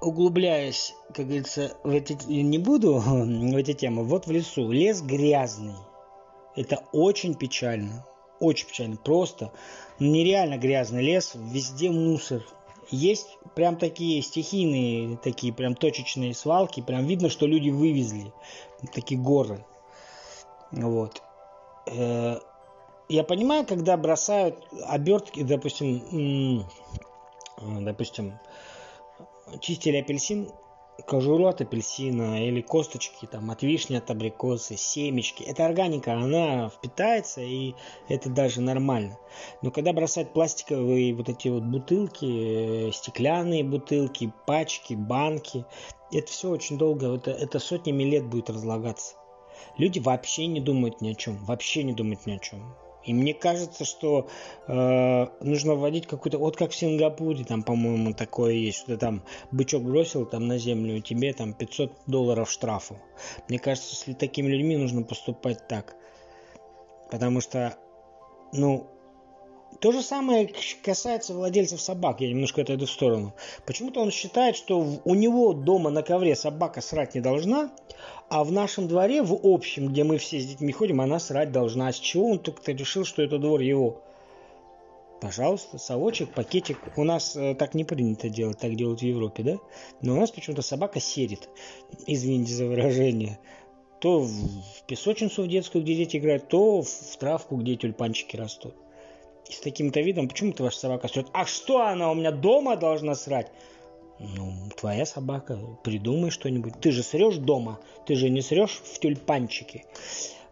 углубляясь, 0.00 0.94
как 1.14 1.26
говорится, 1.26 1.76
в 1.82 1.90
эти, 1.90 2.12
не 2.28 2.58
буду 2.58 2.94
в 3.00 3.56
эти 3.56 3.72
темы, 3.72 4.04
вот 4.04 4.26
в 4.26 4.30
лесу, 4.30 4.70
лес 4.70 5.02
грязный. 5.02 5.76
Это 6.54 6.82
очень 6.92 7.34
печально. 7.34 8.06
Очень 8.40 8.68
печально. 8.68 8.96
Просто 8.96 9.52
нереально 9.98 10.58
грязный 10.58 11.02
лес, 11.02 11.32
везде 11.34 11.90
мусор. 11.90 12.42
Есть 12.90 13.38
прям 13.54 13.76
такие 13.76 14.22
стихийные, 14.22 15.16
такие 15.16 15.52
прям 15.52 15.74
точечные 15.74 16.34
свалки. 16.34 16.80
Прям 16.80 17.06
видно, 17.06 17.28
что 17.28 17.46
люди 17.46 17.70
вывезли. 17.70 18.32
Такие 18.94 19.20
горы. 19.20 19.64
Вот. 20.70 21.22
Э, 21.86 22.38
я 23.08 23.24
понимаю, 23.24 23.66
когда 23.66 23.96
бросают 23.96 24.56
обертки, 24.86 25.42
допустим, 25.42 26.66
допустим, 27.60 28.38
чистили 29.60 29.98
апельсин, 29.98 30.50
кожуру 31.06 31.46
от 31.46 31.60
апельсина 31.60 32.46
или 32.46 32.60
косточки 32.60 33.26
там 33.26 33.50
от 33.50 33.62
вишни, 33.62 33.96
от 33.96 34.10
абрикосы, 34.10 34.76
семечки. 34.76 35.42
Это 35.42 35.66
органика, 35.66 36.14
она 36.14 36.68
впитается 36.68 37.42
и 37.42 37.74
это 38.08 38.30
даже 38.30 38.60
нормально. 38.60 39.18
Но 39.62 39.70
когда 39.70 39.92
бросать 39.92 40.32
пластиковые 40.32 41.14
вот 41.14 41.28
эти 41.28 41.48
вот 41.48 41.64
бутылки, 41.64 42.88
э, 42.88 42.92
стеклянные 42.92 43.64
бутылки, 43.64 44.32
пачки, 44.46 44.94
банки, 44.94 45.64
это 46.12 46.30
все 46.30 46.50
очень 46.50 46.78
долго, 46.78 47.14
это, 47.14 47.30
это 47.30 47.58
сотнями 47.58 48.04
лет 48.04 48.26
будет 48.26 48.50
разлагаться. 48.50 49.16
Люди 49.76 49.98
вообще 49.98 50.46
не 50.46 50.60
думают 50.60 51.00
ни 51.00 51.10
о 51.10 51.14
чем, 51.14 51.44
вообще 51.44 51.82
не 51.82 51.92
думают 51.92 52.26
ни 52.26 52.32
о 52.32 52.38
чем. 52.38 52.74
И 53.06 53.14
мне 53.14 53.34
кажется, 53.34 53.84
что 53.84 54.28
э, 54.66 55.26
нужно 55.40 55.74
вводить 55.74 56.06
какую-то, 56.06 56.38
вот 56.38 56.56
как 56.56 56.72
в 56.72 56.74
Сингапуре, 56.76 57.44
там, 57.44 57.62
по-моему, 57.62 58.12
такое 58.12 58.52
есть, 58.54 58.78
что 58.78 58.88
ты 58.88 58.96
там 58.96 59.22
бычок 59.52 59.82
бросил 59.82 60.26
там 60.26 60.48
на 60.48 60.58
землю, 60.58 60.96
и 60.96 61.00
тебе 61.00 61.32
там 61.32 61.54
500 61.54 61.92
долларов 62.06 62.50
штрафу. 62.50 62.98
Мне 63.48 63.58
кажется, 63.58 63.94
с 63.94 64.14
такими 64.16 64.48
людьми 64.48 64.76
нужно 64.76 65.02
поступать 65.02 65.68
так. 65.68 65.94
Потому 67.10 67.40
что, 67.40 67.76
ну, 68.52 68.90
то 69.80 69.92
же 69.92 70.02
самое 70.02 70.50
касается 70.82 71.34
владельцев 71.34 71.80
собак. 71.80 72.20
Я 72.20 72.28
немножко 72.28 72.62
отойду 72.62 72.86
в 72.86 72.90
сторону. 72.90 73.34
Почему-то 73.66 74.00
он 74.00 74.10
считает, 74.10 74.56
что 74.56 74.78
у 75.04 75.14
него 75.14 75.52
дома 75.52 75.90
на 75.90 76.02
ковре 76.02 76.34
собака 76.36 76.80
срать 76.80 77.14
не 77.14 77.20
должна, 77.20 77.70
а 78.28 78.44
в 78.44 78.52
нашем 78.52 78.88
дворе, 78.88 79.22
в 79.22 79.38
общем, 79.42 79.88
где 79.88 80.04
мы 80.04 80.18
все 80.18 80.40
с 80.40 80.46
детьми 80.46 80.72
ходим, 80.72 81.00
она 81.00 81.18
срать 81.18 81.52
должна. 81.52 81.88
А 81.88 81.92
с 81.92 81.96
чего 81.98 82.30
он 82.30 82.38
только 82.38 82.72
решил, 82.72 83.04
что 83.04 83.22
это 83.22 83.38
двор 83.38 83.60
его? 83.60 84.02
Пожалуйста, 85.20 85.78
совочек, 85.78 86.34
пакетик. 86.34 86.78
У 86.96 87.04
нас 87.04 87.36
э, 87.36 87.54
так 87.54 87.74
не 87.74 87.84
принято 87.84 88.28
делать, 88.28 88.58
так 88.58 88.74
делают 88.74 89.00
в 89.00 89.04
Европе, 89.04 89.42
да? 89.42 89.56
Но 90.02 90.14
у 90.14 90.20
нас 90.20 90.30
почему-то 90.30 90.62
собака 90.62 91.00
серит. 91.00 91.48
Извините 92.06 92.52
за 92.52 92.66
выражение. 92.66 93.38
То 94.00 94.20
в 94.20 94.82
песочницу 94.86 95.42
в 95.42 95.48
детскую, 95.48 95.82
где 95.82 95.94
дети 95.94 96.18
играют, 96.18 96.48
то 96.48 96.82
в 96.82 97.16
травку, 97.18 97.56
где 97.56 97.76
тюльпанчики 97.76 98.36
растут. 98.36 98.74
И 99.48 99.52
с 99.52 99.60
таким-то 99.60 100.00
видом, 100.00 100.28
почему-то 100.28 100.64
ваша 100.64 100.78
собака 100.78 101.08
срет. 101.08 101.26
А 101.32 101.46
что 101.46 101.82
она 101.86 102.10
у 102.10 102.14
меня 102.14 102.32
дома 102.32 102.76
должна 102.76 103.14
срать? 103.14 103.50
Ну, 104.18 104.52
твоя 104.76 105.04
собака, 105.04 105.58
придумай 105.84 106.30
что-нибудь. 106.30 106.80
Ты 106.80 106.90
же 106.90 107.02
срешь 107.02 107.36
дома, 107.36 107.80
ты 108.06 108.14
же 108.14 108.30
не 108.30 108.40
срешь 108.40 108.80
в 108.82 108.98
тюльпанчике. 108.98 109.84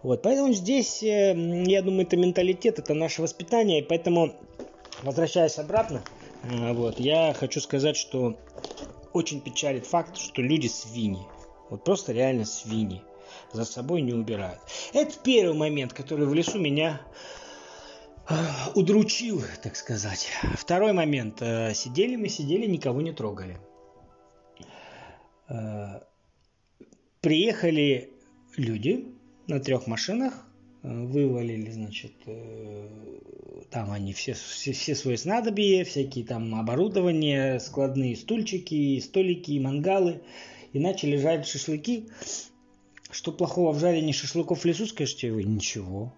Вот, 0.02 0.20
поэтому 0.20 0.52
здесь, 0.52 1.02
э, 1.02 1.34
я 1.66 1.80
думаю, 1.80 2.02
это 2.06 2.18
менталитет, 2.18 2.78
это 2.78 2.92
наше 2.92 3.22
воспитание, 3.22 3.80
и 3.80 3.82
поэтому, 3.82 4.34
возвращаясь 5.02 5.58
обратно, 5.58 6.02
э, 6.42 6.74
вот, 6.74 7.00
я 7.00 7.32
хочу 7.32 7.58
сказать, 7.62 7.96
что 7.96 8.36
очень 9.14 9.40
печалит 9.40 9.86
факт, 9.86 10.18
что 10.18 10.42
люди 10.42 10.66
свиньи. 10.66 11.24
Вот 11.70 11.84
просто 11.84 12.12
реально 12.12 12.44
свиньи. 12.44 13.00
За 13.52 13.64
собой 13.64 14.02
не 14.02 14.12
убирают. 14.12 14.60
Это 14.92 15.14
первый 15.22 15.56
момент, 15.56 15.94
который 15.94 16.26
в 16.26 16.34
лесу 16.34 16.58
меня 16.58 17.00
удручил, 18.74 19.42
так 19.62 19.76
сказать. 19.76 20.28
Второй 20.54 20.92
момент. 20.92 21.42
Э, 21.42 21.74
сидели 21.74 22.16
мы, 22.16 22.28
сидели, 22.28 22.66
никого 22.66 23.02
не 23.02 23.12
трогали. 23.12 23.58
Э, 25.48 26.00
приехали 27.20 28.10
люди 28.56 29.06
на 29.46 29.60
трех 29.60 29.86
машинах, 29.86 30.46
э, 30.82 30.88
вывалили, 30.88 31.70
значит, 31.70 32.12
там 33.70 33.90
они 33.90 34.12
все, 34.12 34.34
все, 34.34 34.72
все 34.72 34.94
свои 34.94 35.16
снадобья, 35.16 35.84
всякие 35.84 36.24
там 36.24 36.54
оборудование, 36.54 37.60
складные 37.60 38.16
стульчики, 38.16 39.00
столики, 39.00 39.58
мангалы, 39.58 40.22
и 40.72 40.78
начали 40.78 41.16
жарить 41.16 41.46
шашлыки. 41.46 42.08
Что 43.10 43.30
плохого 43.30 43.72
в 43.72 43.78
жарении 43.78 44.12
шашлыков 44.12 44.60
в 44.60 44.64
лесу, 44.64 44.86
скажете 44.86 45.30
вы? 45.30 45.44
Ничего. 45.44 46.12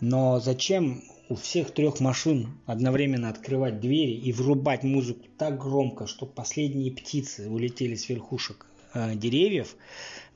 Но 0.00 0.40
зачем 0.40 1.02
у 1.28 1.36
всех 1.36 1.70
трех 1.70 2.00
машин 2.00 2.58
одновременно 2.66 3.28
открывать 3.28 3.80
двери 3.80 4.12
и 4.12 4.32
врубать 4.32 4.82
музыку 4.82 5.26
так 5.38 5.58
громко, 5.58 6.06
что 6.06 6.26
последние 6.26 6.92
птицы 6.92 7.48
улетели 7.48 7.94
с 7.94 8.08
верхушек 8.08 8.66
э, 8.92 9.14
деревьев, 9.14 9.76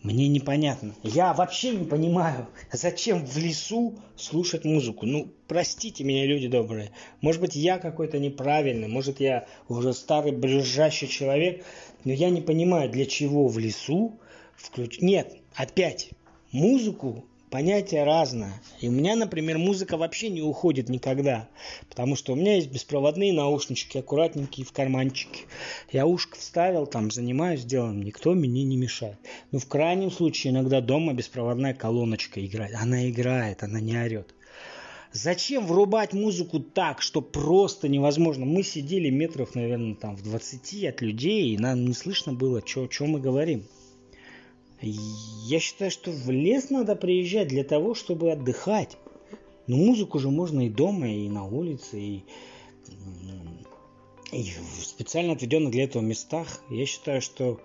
мне 0.03 0.29
непонятно. 0.29 0.95
Я 1.03 1.35
вообще 1.35 1.73
не 1.73 1.85
понимаю, 1.85 2.47
зачем 2.73 3.27
в 3.27 3.37
лесу 3.37 3.99
слушать 4.17 4.65
музыку. 4.65 5.05
Ну, 5.05 5.31
простите 5.47 6.05
меня, 6.05 6.25
люди 6.25 6.49
добрые. 6.49 6.91
Может 7.21 7.43
быть, 7.43 7.55
я 7.55 7.79
какой-то 7.79 8.19
неправильный, 8.19 8.89
может, 8.89 9.21
я 9.21 9.47
уже 9.69 9.93
старый 9.93 10.33
брюзжащий 10.33 11.09
человек, 11.09 11.65
но 12.05 12.13
я 12.13 12.31
не 12.31 12.41
понимаю, 12.41 12.91
для 12.91 13.05
чего 13.05 13.49
в 13.49 13.59
лесу 13.59 14.19
включить... 14.57 15.03
Нет, 15.03 15.37
опять, 15.55 16.11
музыку 16.51 17.27
понятие 17.51 18.05
разное. 18.05 18.53
И 18.81 18.89
у 18.89 18.93
меня, 18.93 19.17
например, 19.17 19.59
музыка 19.59 19.97
вообще 19.97 20.29
не 20.29 20.43
уходит 20.43 20.89
никогда, 20.89 21.49
потому 21.89 22.17
что 22.17 22.33
у 22.33 22.37
меня 22.37 22.57
есть 22.57 22.71
беспроводные 22.71 23.33
наушнички, 23.33 23.99
аккуратненькие 23.99 24.67
в 24.67 24.73
карманчике. 24.73 25.45
Я 25.91 26.07
ушко 26.07 26.39
вставил, 26.39 26.87
там 26.87 27.11
занимаюсь 27.11 27.65
делом, 27.65 28.03
никто 28.03 28.35
мне 28.35 28.65
не 28.65 28.77
мешает. 28.77 29.19
Но 29.51 29.59
в 29.59 29.67
крайнем 29.67 30.11
случае 30.11 30.53
иногда 30.53 30.81
дома 30.81 31.13
беспроводная 31.15 31.75
колоночка 31.75 32.45
играет. 32.45 32.75
Она 32.75 33.09
играет, 33.09 33.63
она 33.63 33.81
не 33.81 33.97
орет. 33.97 34.35
Зачем 35.13 35.67
врубать 35.67 36.13
музыку 36.13 36.61
так, 36.61 37.01
что 37.01 37.23
просто 37.23 37.89
невозможно? 37.89 38.45
Мы 38.45 38.63
сидели 38.63 39.09
метров, 39.09 39.55
наверное, 39.55 39.95
там 39.95 40.15
в 40.15 40.23
20 40.23 40.85
от 40.85 41.01
людей, 41.01 41.55
и 41.55 41.59
нам 41.59 41.87
не 41.87 41.95
слышно 41.95 42.35
было, 42.35 42.63
что 42.67 43.07
мы 43.07 43.19
говорим. 43.19 43.65
Я 44.81 45.59
считаю, 45.59 45.91
что 45.91 46.11
в 46.11 46.31
лес 46.31 46.71
надо 46.71 46.95
приезжать 46.95 47.49
для 47.49 47.65
того, 47.65 47.95
чтобы 47.95 48.31
отдыхать. 48.31 48.97
Но 49.67 49.77
музыку 49.77 50.19
же 50.19 50.31
можно 50.31 50.67
и 50.67 50.71
дома, 50.71 51.09
и 51.09 51.29
на 51.29 51.45
улице, 51.45 52.01
и, 52.01 52.25
и 54.33 54.43
в 54.43 54.85
специально 54.85 55.33
отведенных 55.33 55.73
для 55.73 55.85
этого 55.85 56.03
местах. 56.03 56.63
Я 56.71 56.87
считаю, 56.87 57.21
что, 57.21 57.61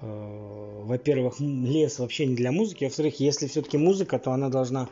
э, 0.00 0.82
во-первых, 0.84 1.40
лес 1.40 1.98
вообще 1.98 2.26
не 2.26 2.36
для 2.36 2.52
музыки, 2.52 2.84
а 2.84 2.88
во-вторых, 2.88 3.18
если 3.18 3.48
все-таки 3.48 3.78
музыка, 3.78 4.18
то 4.18 4.32
она 4.32 4.50
должна 4.50 4.88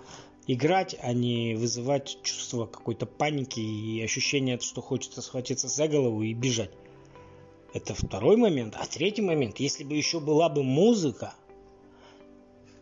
играть, 0.49 0.97
а 1.01 1.13
не 1.13 1.55
вызывать 1.55 2.19
чувство 2.23 2.67
какой-то 2.67 3.07
паники 3.07 3.61
и 3.61 4.03
ощущение, 4.03 4.59
что 4.59 4.81
хочется 4.81 5.23
схватиться 5.23 5.69
за 5.69 5.87
голову 5.87 6.23
и 6.23 6.35
бежать. 6.35 6.71
Это 7.73 7.95
второй 7.95 8.37
момент. 8.37 8.75
А 8.77 8.87
третий 8.87 9.23
момент, 9.23 9.61
если 9.61 9.85
бы 9.85 9.95
еще 9.95 10.19
была 10.19 10.49
бы 10.49 10.65
музыка, 10.65 11.35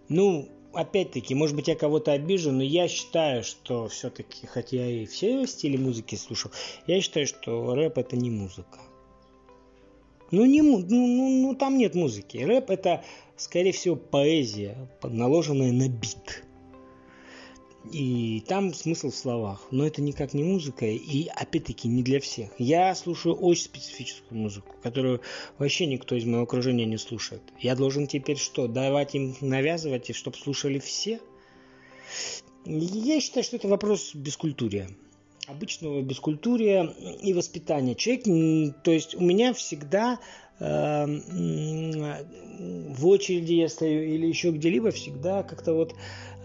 ну, 0.09 0.49
опять-таки, 0.73 1.35
может 1.35 1.57
быть, 1.57 1.69
я 1.69 1.77
кого-то 1.77 2.13
обижу, 2.13 2.53
но 2.53 2.63
я 2.63 2.89
считаю, 2.89 3.43
что 3.43 3.89
все-таки, 3.89 4.47
хотя 4.47 4.77
я 4.77 5.03
и 5.03 5.07
все 5.07 5.47
стили 5.47 5.77
музыки 5.77 6.15
слушал, 6.15 6.51
я 6.87 7.01
считаю, 7.01 7.27
что 7.27 7.75
рэп 7.75 7.99
это 7.99 8.17
не 8.17 8.31
музыка. 8.31 8.79
Ну, 10.31 10.45
не, 10.45 10.61
ну, 10.61 10.79
ну, 10.79 11.29
ну, 11.43 11.55
там 11.55 11.79
нет 11.79 11.95
музыки. 11.95 12.37
Рэп 12.37 12.71
это, 12.71 13.03
скорее 13.37 13.73
всего, 13.73 13.97
поэзия, 13.97 14.77
наложенная 15.03 15.73
на 15.73 15.89
бит. 15.89 16.45
И 17.93 18.45
там 18.47 18.75
смысл 18.75 19.11
в 19.11 19.17
словах. 19.17 19.67
Но 19.71 19.87
это 19.87 20.03
никак 20.03 20.35
не 20.35 20.45
музыка, 20.45 20.87
и 20.87 21.29
опять-таки 21.29 21.89
не 21.89 22.03
для 22.03 22.21
всех. 22.21 22.51
Я 22.59 22.95
слушаю 22.95 23.35
очень 23.35 23.65
специфическую 23.65 24.41
музыку, 24.41 24.75
которую 24.83 25.21
вообще 25.59 25.87
никто 25.87 26.15
из 26.15 26.25
моего 26.25 26.43
окружения 26.43 26.85
не 26.85 26.99
слушает. 26.99 27.43
Я 27.61 27.75
должен 27.77 28.07
теперь 28.07 28.37
что, 28.37 28.69
давать 28.69 29.15
им 29.15 29.35
навязывать, 29.41 30.15
чтобы 30.15 30.37
слушали 30.37 30.79
все? 30.79 31.21
Я 32.65 33.21
считаю, 33.21 33.45
что 33.45 33.57
это 33.57 33.69
вопрос 33.69 34.15
бескультурия 34.15 34.89
обычного 35.49 36.03
бескультурия 36.03 36.85
и 37.23 37.33
воспитания. 37.33 37.95
Человек, 37.95 38.75
то 38.85 38.91
есть 38.91 39.15
у 39.15 39.23
меня 39.23 39.55
всегда 39.55 40.19
в 40.59 41.23
очереди 43.07 43.55
я 43.55 43.69
стою 43.69 44.03
или 44.03 44.27
еще 44.27 44.51
где-либо, 44.51 44.91
всегда 44.91 45.45
как-то 45.45 45.75
вот 45.75 45.95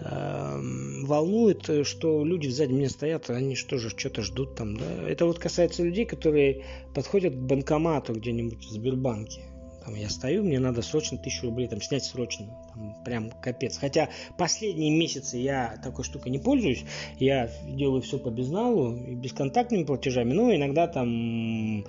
э, 0.01 0.61
волнует, 1.03 1.87
что 1.87 2.23
люди 2.23 2.47
сзади 2.47 2.73
меня 2.73 2.89
стоят, 2.89 3.29
они 3.29 3.55
что 3.55 3.79
же, 3.79 3.89
что-то 3.89 4.21
ждут 4.21 4.55
там, 4.55 4.77
да. 4.77 4.85
Это 5.07 5.25
вот 5.25 5.39
касается 5.39 5.83
людей, 5.83 6.05
которые 6.05 6.63
подходят 6.93 7.33
к 7.33 7.39
банкомату 7.39 8.13
где-нибудь 8.13 8.63
в 8.63 8.69
Сбербанке 8.69 9.41
там 9.83 9.95
я 9.95 10.09
стою, 10.09 10.43
мне 10.43 10.59
надо 10.59 10.81
срочно 10.81 11.17
тысячу 11.17 11.47
рублей 11.47 11.67
там 11.67 11.81
снять 11.81 12.03
срочно. 12.03 12.47
Там 12.73 12.95
прям 13.03 13.31
капец. 13.31 13.77
Хотя 13.77 14.09
последние 14.37 14.95
месяцы 14.95 15.37
я 15.37 15.77
такой 15.83 16.05
штукой 16.05 16.31
не 16.31 16.39
пользуюсь. 16.39 16.85
Я 17.19 17.49
делаю 17.67 18.01
все 18.01 18.17
по 18.17 18.29
безналу 18.29 18.95
и 18.95 19.15
бесконтактными 19.15 19.83
платежами. 19.83 20.33
Но 20.33 20.53
иногда 20.55 20.87
там 20.87 21.85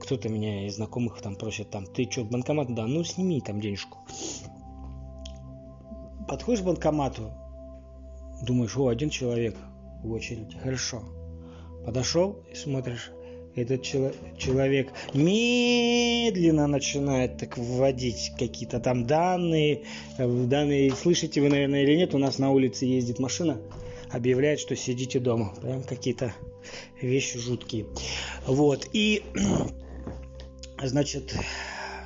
кто-то 0.00 0.28
меня 0.28 0.66
из 0.66 0.76
знакомых 0.76 1.20
там 1.20 1.36
просит, 1.36 1.70
там, 1.70 1.86
ты 1.86 2.08
что, 2.10 2.24
банкомат? 2.24 2.74
Да, 2.74 2.86
ну 2.86 3.02
сними 3.02 3.40
там 3.40 3.60
денежку. 3.60 3.98
Подходишь 6.28 6.62
к 6.62 6.66
банкомату, 6.66 7.32
думаешь, 8.42 8.76
о, 8.76 8.88
один 8.88 9.10
человек 9.10 9.56
в 10.02 10.12
очереди, 10.12 10.56
хорошо. 10.58 11.02
Подошел 11.84 12.44
и 12.50 12.54
смотришь, 12.56 13.12
этот 13.56 13.82
человек 13.82 14.92
медленно 15.14 16.66
начинает 16.66 17.38
так 17.38 17.56
вводить 17.56 18.32
какие-то 18.38 18.80
там 18.80 19.06
данные. 19.06 19.82
Данные, 20.18 20.92
слышите 20.92 21.40
вы, 21.40 21.48
наверное, 21.48 21.82
или 21.82 21.96
нет, 21.96 22.14
у 22.14 22.18
нас 22.18 22.38
на 22.38 22.50
улице 22.50 22.84
ездит 22.84 23.18
машина, 23.18 23.58
объявляет, 24.10 24.60
что 24.60 24.76
сидите 24.76 25.20
дома. 25.20 25.54
Прям 25.60 25.82
какие-то 25.82 26.34
вещи 27.00 27.38
жуткие. 27.38 27.86
Вот, 28.46 28.88
и, 28.92 29.22
значит, 30.82 31.34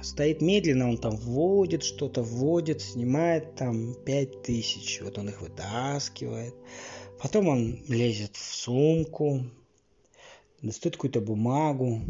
стоит 0.03 0.41
медленно, 0.41 0.89
он 0.89 0.99
там 0.99 1.17
вводит 1.17 1.83
что-то, 1.83 2.23
вводит, 2.23 2.81
снимает 2.81 3.57
там 3.57 3.95
5000, 4.05 5.01
вот 5.03 5.19
он 5.19 5.31
их 5.31 5.41
вытаскивает. 5.41 6.55
Потом 7.21 7.49
он 7.49 7.83
лезет 7.89 8.37
в 8.37 8.55
сумку, 8.55 9.43
достает 10.63 10.97
какую-то 10.97 11.21
бумагу, 11.21 12.01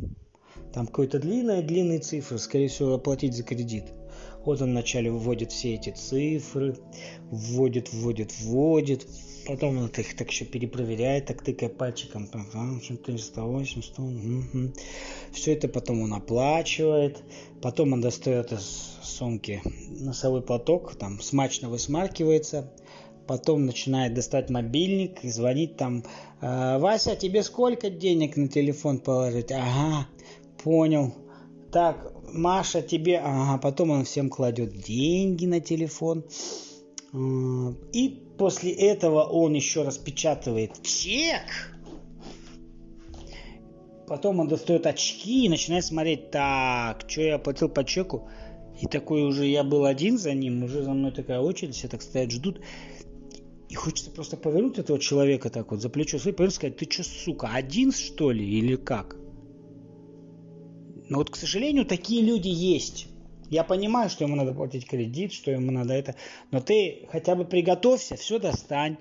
там 0.73 0.87
какой-то 0.87 1.19
длинные-длинные 1.19 1.99
цифры, 1.99 2.38
скорее 2.38 2.69
всего, 2.69 2.95
оплатить 2.95 3.35
за 3.35 3.42
кредит. 3.42 3.85
Вот 4.45 4.62
он 4.62 4.71
вначале 4.71 5.11
вводит 5.11 5.52
все 5.52 5.75
эти 5.75 5.90
цифры, 5.90 6.76
вводит, 7.30 7.92
вводит, 7.92 8.33
вводит, 8.40 9.07
потом 9.47 9.78
он 9.78 9.87
их 9.87 10.16
так 10.16 10.30
еще 10.30 10.45
перепроверяет, 10.45 11.26
так 11.26 11.42
тыкая 11.42 11.69
пальчиком, 11.69 12.26
там, 12.26 12.80
408, 12.80 13.83
100, 13.83 14.02
угу. 14.02 14.73
все 15.33 15.52
это 15.52 15.69
потом 15.69 16.02
он 16.02 16.14
оплачивает, 16.14 17.23
потом 17.61 17.92
он 17.92 18.00
достает 18.00 18.52
из 18.52 18.99
сумки 19.02 19.60
носовой 19.89 20.43
платок, 20.43 20.95
там 20.95 21.21
смачно 21.21 21.69
высмаркивается, 21.69 22.73
потом 23.26 23.67
начинает 23.67 24.15
достать 24.15 24.49
мобильник 24.50 25.23
и 25.23 25.30
звонить 25.30 25.76
там, 25.76 25.99
«Э, 25.99 26.02
Вася, 26.41 27.17
тебе 27.17 27.43
сколько 27.43 27.91
денег 27.91 28.37
на 28.37 28.49
телефон 28.49 28.99
положить? 28.99 29.53
Ага, 29.53 30.07
понял. 30.63 31.15
Так, 31.73 32.13
Маша, 32.33 32.83
тебе... 32.83 33.19
Ага, 33.19 33.59
потом 33.59 33.91
он 33.91 34.05
всем 34.05 34.31
кладет 34.31 34.76
деньги 34.76 35.47
на 35.47 35.61
телефон. 35.61 36.25
Э, 37.13 37.73
и 37.93 38.09
после 38.39 38.73
этого 38.73 39.23
он 39.25 39.55
еще 39.55 39.83
распечатывает 39.83 40.83
чек. 40.83 41.76
Потом 44.07 44.41
он 44.41 44.49
достает 44.49 44.87
очки 44.87 45.47
и 45.47 45.49
начинает 45.49 45.85
смотреть, 45.85 46.31
так, 46.31 47.05
что 47.07 47.23
я 47.23 47.37
оплатил 47.37 47.69
по 47.69 47.85
чеку. 47.85 48.29
И 48.81 48.87
такой 48.87 49.23
уже 49.23 49.47
я 49.47 49.63
был 49.63 49.85
один 49.85 50.19
за 50.19 50.33
ним, 50.33 50.65
уже 50.65 50.83
за 50.83 50.93
мной 50.93 51.13
такая 51.13 51.41
очередь, 51.41 51.75
все 51.75 51.87
так 51.87 52.03
стоят, 52.03 52.31
ждут. 52.33 52.61
И 53.71 53.75
хочется 53.76 54.11
просто 54.11 54.37
повернуть 54.37 54.78
этого 54.78 54.99
человека 54.99 55.49
так 55.49 55.71
вот 55.71 55.80
за 55.80 55.89
плечо 55.89 56.19
свои, 56.19 56.33
повернуть 56.33 56.56
сказать, 56.56 56.76
ты 56.76 56.91
что, 56.91 57.04
сука, 57.04 57.50
один 57.52 57.93
что 57.93 58.33
ли 58.33 58.45
или 58.45 58.75
как? 58.75 59.17
Но 61.09 61.19
вот, 61.19 61.30
к 61.30 61.37
сожалению, 61.37 61.87
такие 61.87 62.21
люди 62.23 62.49
есть. 62.49 63.06
Я 63.49 63.63
понимаю, 63.63 64.11
что 64.11 64.25
ему 64.25 64.35
надо 64.35 64.54
платить 64.54 64.87
кредит, 64.87 65.33
что 65.33 65.52
ему 65.52 65.71
надо 65.71 65.95
это, 65.95 66.17
но 66.50 66.61
ты 66.61 67.06
хотя 67.13 67.37
бы 67.37 67.45
приготовься, 67.45 68.17
все 68.17 68.41
достань 68.41 68.97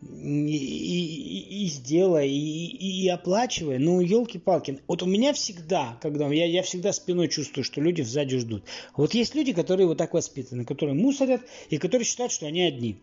и, 0.00 0.56
и, 0.56 1.64
и 1.64 1.66
сделай, 1.66 2.30
и, 2.30 2.66
и, 2.66 3.04
и 3.04 3.08
оплачивай. 3.08 3.78
Ну, 3.78 4.00
елки-палки. 4.00 4.80
Вот 4.86 5.02
у 5.02 5.06
меня 5.06 5.34
всегда, 5.34 5.98
когда 6.00 6.28
я, 6.28 6.46
я 6.46 6.62
всегда 6.62 6.94
спиной 6.94 7.28
чувствую, 7.28 7.62
что 7.62 7.82
люди 7.82 8.00
сзади 8.00 8.38
ждут. 8.38 8.64
Вот 8.96 9.12
есть 9.12 9.34
люди, 9.34 9.52
которые 9.52 9.86
вот 9.86 9.98
так 9.98 10.14
воспитаны, 10.14 10.64
которые 10.64 10.94
мусорят 10.94 11.42
и 11.68 11.76
которые 11.76 12.06
считают, 12.06 12.32
что 12.32 12.46
они 12.46 12.62
одни. 12.62 12.96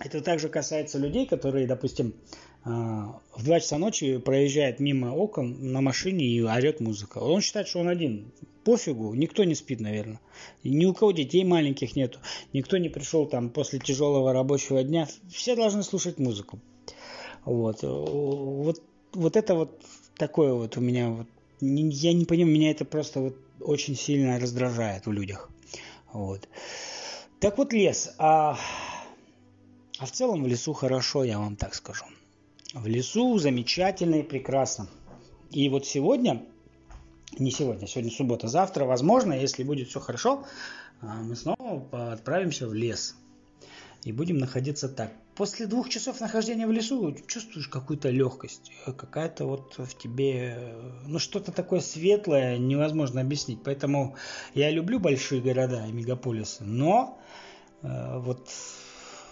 Это 0.00 0.20
также 0.20 0.48
касается 0.48 0.98
людей, 0.98 1.26
которые, 1.26 1.66
допустим, 1.66 2.14
а, 2.64 3.20
в 3.36 3.44
2 3.44 3.60
часа 3.60 3.78
ночи 3.78 4.18
проезжает 4.18 4.80
мимо 4.80 5.12
окон 5.12 5.72
на 5.72 5.80
машине 5.80 6.24
и 6.24 6.40
орет 6.42 6.80
музыка. 6.80 7.18
Он 7.18 7.40
считает, 7.40 7.68
что 7.68 7.80
он 7.80 7.88
один. 7.88 8.32
Пофигу, 8.64 9.14
никто 9.14 9.44
не 9.44 9.54
спит, 9.54 9.80
наверное. 9.80 10.20
Ни 10.64 10.86
у 10.86 10.94
кого 10.94 11.12
детей 11.12 11.44
маленьких 11.44 11.94
нету. 11.94 12.18
Никто 12.52 12.78
не 12.78 12.88
пришел 12.88 13.26
там 13.26 13.50
после 13.50 13.78
тяжелого 13.78 14.32
рабочего 14.32 14.82
дня. 14.82 15.06
Все 15.30 15.54
должны 15.54 15.82
слушать 15.82 16.18
музыку. 16.18 16.58
Вот. 17.44 17.82
Вот, 17.82 18.82
вот 19.12 19.36
это 19.36 19.54
вот 19.54 19.80
такое 20.16 20.54
вот 20.54 20.76
у 20.76 20.80
меня 20.80 21.10
вот. 21.10 21.26
Я 21.60 22.12
не 22.12 22.24
понимаю, 22.24 22.54
меня 22.54 22.70
это 22.70 22.84
просто 22.84 23.20
вот 23.20 23.36
очень 23.60 23.94
сильно 23.94 24.40
раздражает 24.40 25.06
в 25.06 25.12
людях. 25.12 25.50
Вот. 26.12 26.48
Так 27.40 27.58
вот 27.58 27.72
лес. 27.72 28.14
А 28.18 28.58
а 29.98 30.06
в 30.06 30.10
целом 30.10 30.42
в 30.42 30.46
лесу 30.46 30.72
хорошо, 30.72 31.24
я 31.24 31.38
вам 31.38 31.56
так 31.56 31.74
скажу. 31.74 32.04
В 32.72 32.86
лесу 32.86 33.38
замечательно 33.38 34.16
и 34.16 34.22
прекрасно. 34.22 34.88
И 35.50 35.68
вот 35.68 35.86
сегодня, 35.86 36.44
не 37.38 37.52
сегодня, 37.52 37.86
сегодня 37.86 38.10
суббота, 38.10 38.48
завтра, 38.48 38.84
возможно, 38.84 39.32
если 39.32 39.62
будет 39.62 39.88
все 39.88 40.00
хорошо, 40.00 40.44
а, 41.00 41.22
мы 41.22 41.36
снова 41.36 42.12
отправимся 42.12 42.66
в 42.66 42.74
лес. 42.74 43.16
И 44.02 44.12
будем 44.12 44.38
находиться 44.38 44.88
так. 44.88 45.12
После 45.36 45.66
двух 45.66 45.88
часов 45.88 46.20
нахождения 46.20 46.66
в 46.66 46.72
лесу 46.72 47.16
чувствуешь 47.26 47.68
какую-то 47.68 48.10
легкость, 48.10 48.70
какая-то 48.84 49.46
вот 49.46 49.74
в 49.78 49.96
тебе, 49.96 50.74
ну 51.06 51.18
что-то 51.18 51.52
такое 51.52 51.80
светлое, 51.80 52.58
невозможно 52.58 53.20
объяснить. 53.20 53.60
Поэтому 53.64 54.16
я 54.54 54.70
люблю 54.70 55.00
большие 55.00 55.40
города 55.40 55.86
и 55.86 55.92
мегаполисы, 55.92 56.64
но 56.64 57.18
э, 57.82 58.18
вот 58.18 58.48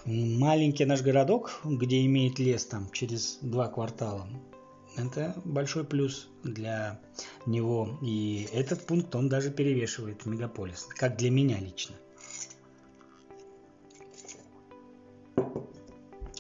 маленький 0.05 0.85
наш 0.85 1.03
городок, 1.03 1.61
где 1.65 2.05
имеет 2.07 2.39
лес 2.39 2.67
там 2.67 2.91
через 2.91 3.39
два 3.41 3.69
квартала, 3.69 4.27
это 4.97 5.35
большой 5.45 5.85
плюс 5.85 6.29
для 6.43 7.01
него. 7.47 7.99
И 8.03 8.49
этот 8.53 8.87
пункт 8.87 9.15
он 9.15 9.29
даже 9.29 9.51
перевешивает 9.51 10.27
мегаполис, 10.27 10.87
как 10.91 11.17
для 11.17 11.31
меня 11.31 11.59
лично. 11.59 11.95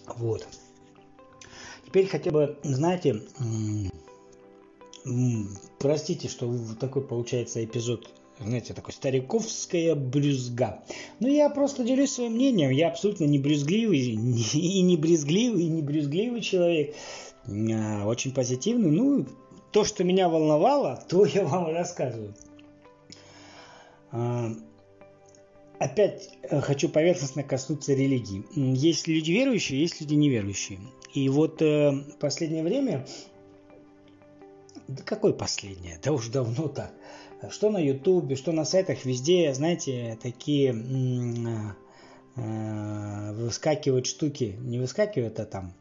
Вот. 0.06 0.46
Теперь 1.86 2.06
хотя 2.06 2.30
бы, 2.30 2.58
знаете, 2.62 3.22
простите, 5.78 6.28
что 6.28 6.54
такой 6.80 7.02
получается 7.02 7.64
эпизод 7.64 8.08
знаете, 8.42 8.74
такой 8.74 8.92
стариковская 8.92 9.94
брюзга. 9.94 10.82
Но 11.20 11.28
я 11.28 11.48
просто 11.50 11.84
делюсь 11.84 12.12
своим 12.12 12.32
мнением. 12.32 12.70
Я 12.70 12.88
абсолютно 12.88 13.24
не 13.24 13.38
брюзгливый, 13.38 13.98
и 14.54 14.82
не 14.82 14.96
брезгливый, 14.96 15.64
и 15.64 15.68
не 15.68 15.82
брюзгливый 15.82 16.40
человек. 16.40 16.94
А, 17.46 18.06
очень 18.06 18.32
позитивный. 18.32 18.90
Ну, 18.90 19.26
то, 19.72 19.84
что 19.84 20.04
меня 20.04 20.28
волновало, 20.28 21.02
то 21.08 21.24
я 21.24 21.44
вам 21.44 21.72
рассказываю. 21.72 22.34
А, 24.10 24.52
опять 25.78 26.30
э, 26.42 26.60
хочу 26.60 26.88
поверхностно 26.88 27.42
коснуться 27.42 27.94
религии. 27.94 28.44
Есть 28.54 29.08
люди 29.08 29.32
верующие, 29.32 29.80
есть 29.80 30.00
люди 30.00 30.14
неверующие. 30.14 30.78
И 31.14 31.28
вот 31.28 31.60
э, 31.60 31.92
последнее 32.20 32.62
время, 32.62 33.06
да 34.88 35.02
какое 35.02 35.32
последнее, 35.32 35.98
да 36.02 36.12
уж 36.12 36.28
давно 36.28 36.68
так, 36.68 36.92
что 37.50 37.70
на 37.70 37.78
ютубе, 37.78 38.36
что 38.36 38.52
на 38.52 38.64
сайтах, 38.64 39.04
везде, 39.04 39.52
знаете, 39.54 40.18
такие 40.22 40.72
э, 42.36 43.32
выскакивают 43.32 44.06
штуки, 44.06 44.56
не 44.60 44.78
выскакивают, 44.78 45.40
а 45.40 45.46
там, 45.46 45.72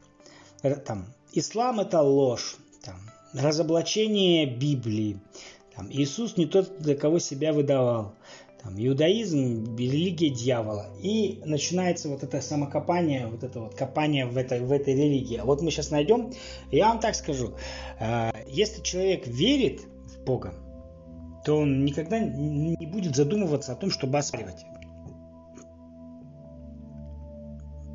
там 0.85 1.05
ислам 1.33 1.79
это 1.79 2.01
ложь, 2.01 2.57
там, 2.83 2.95
разоблачение 3.33 4.45
Библии, 4.45 5.19
там, 5.75 5.89
Иисус 5.91 6.37
не 6.37 6.45
тот, 6.45 6.79
для 6.79 6.95
кого 6.95 7.19
себя 7.19 7.53
выдавал, 7.53 8.15
там, 8.63 8.75
иудаизм, 8.77 9.75
религия 9.75 10.29
дьявола. 10.29 10.87
И 11.01 11.41
начинается 11.45 12.09
вот 12.09 12.23
это 12.23 12.41
самокопание, 12.41 13.27
вот 13.27 13.43
это 13.43 13.59
вот 13.59 13.75
копание 13.75 14.25
в 14.25 14.37
этой, 14.37 14.61
в 14.61 14.71
этой 14.71 14.93
религии. 14.93 15.37
А 15.37 15.45
вот 15.45 15.61
мы 15.61 15.71
сейчас 15.71 15.89
найдем, 15.91 16.31
я 16.71 16.89
вам 16.89 16.99
так 16.99 17.15
скажу, 17.15 17.55
э, 17.99 18.31
если 18.47 18.81
человек 18.81 19.25
верит 19.27 19.81
в 20.05 20.23
Бога, 20.23 20.53
то 21.43 21.57
он 21.57 21.85
никогда 21.85 22.19
не 22.19 22.85
будет 22.85 23.15
задумываться 23.15 23.73
о 23.73 23.75
том, 23.75 23.89
чтобы 23.89 24.17
оспаривать. 24.17 24.65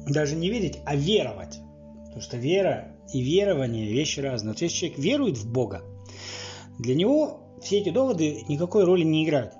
Даже 0.08 0.36
не 0.36 0.50
верить, 0.50 0.78
а 0.84 0.94
веровать. 0.94 1.58
Потому 2.04 2.20
что 2.20 2.36
вера 2.36 2.92
и 3.12 3.20
верование– 3.20 3.86
вещи 3.92 4.20
разные. 4.20 4.52
Вот 4.52 4.62
если 4.62 4.76
человек 4.76 4.98
верует 4.98 5.38
в 5.38 5.50
Бога, 5.50 5.82
для 6.78 6.94
него 6.94 7.40
все 7.62 7.78
эти 7.78 7.90
доводы 7.90 8.44
никакой 8.48 8.84
роли 8.84 9.02
не 9.02 9.24
играют. 9.24 9.54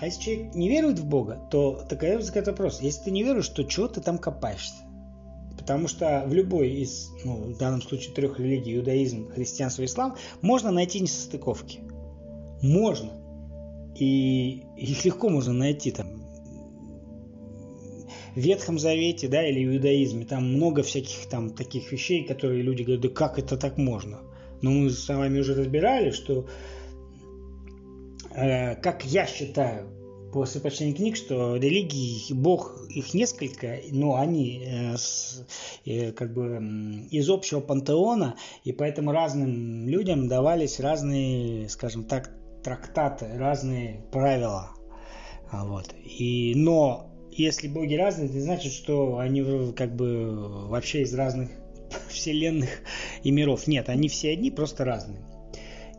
А 0.00 0.06
если 0.06 0.22
человек 0.22 0.54
не 0.54 0.68
верует 0.68 0.98
в 0.98 1.06
Бога, 1.06 1.46
то 1.50 1.84
такой 1.88 2.16
возникает 2.16 2.46
вопрос. 2.48 2.80
Если 2.80 3.04
ты 3.04 3.10
не 3.10 3.22
веруешь, 3.22 3.48
то 3.48 3.62
чего 3.64 3.88
ты 3.88 4.00
там 4.00 4.18
копаешься? 4.18 4.74
Потому 5.56 5.88
что 5.88 6.24
в 6.26 6.34
любой 6.34 6.70
из, 6.70 7.10
ну, 7.24 7.36
в 7.36 7.58
данном 7.58 7.80
случае, 7.80 8.12
трех 8.12 8.38
религий, 8.38 8.76
иудаизм, 8.76 9.30
христианство, 9.30 9.84
ислам, 9.84 10.16
можно 10.42 10.70
найти 10.70 11.00
несостыковки. 11.00 11.80
Можно. 12.64 13.10
И 13.94 14.64
их 14.78 15.04
легко 15.04 15.28
можно 15.28 15.52
найти 15.52 15.90
там. 15.90 16.24
В 18.34 18.38
Ветхом 18.38 18.78
Завете, 18.78 19.28
да, 19.28 19.46
или 19.46 19.66
в 19.66 19.76
иудаизме, 19.76 20.24
там 20.24 20.54
много 20.54 20.82
всяких 20.82 21.28
там 21.28 21.50
таких 21.50 21.92
вещей, 21.92 22.24
которые 22.24 22.62
люди 22.62 22.82
говорят, 22.82 23.02
да 23.02 23.08
как 23.10 23.38
это 23.38 23.58
так 23.58 23.76
можно? 23.76 24.22
Но 24.62 24.70
мы 24.70 24.90
с 24.90 25.06
вами 25.06 25.40
уже 25.40 25.54
разбирали, 25.54 26.10
что, 26.10 26.48
э, 28.34 28.76
как 28.76 29.04
я 29.04 29.26
считаю, 29.26 29.86
после 30.32 30.62
прочтения 30.62 30.94
книг, 30.94 31.16
что 31.16 31.56
религии, 31.56 32.32
Бог, 32.32 32.86
их 32.88 33.12
несколько, 33.12 33.78
но 33.92 34.16
они 34.16 34.64
э, 34.64 34.96
с, 34.96 35.46
э, 35.84 36.12
как 36.12 36.32
бы 36.32 37.06
из 37.10 37.28
общего 37.28 37.60
пантеона, 37.60 38.36
и 38.64 38.72
поэтому 38.72 39.12
разным 39.12 39.86
людям 39.86 40.28
давались 40.28 40.80
разные, 40.80 41.68
скажем 41.68 42.04
так, 42.04 42.32
трактаты, 42.64 43.28
разные 43.36 44.00
правила. 44.10 44.70
А, 45.50 45.64
вот. 45.64 45.94
И, 46.02 46.54
но 46.56 47.14
если 47.30 47.68
боги 47.68 47.94
разные, 47.94 48.28
это 48.28 48.40
значит, 48.40 48.72
что 48.72 49.18
они 49.18 49.44
как 49.72 49.94
бы 49.94 50.68
вообще 50.68 51.02
из 51.02 51.14
разных 51.14 51.50
вселенных 52.08 52.70
и 53.22 53.30
миров. 53.30 53.66
Нет, 53.66 53.88
они 53.88 54.08
все 54.08 54.30
одни, 54.32 54.50
просто 54.50 54.84
разные. 54.84 55.22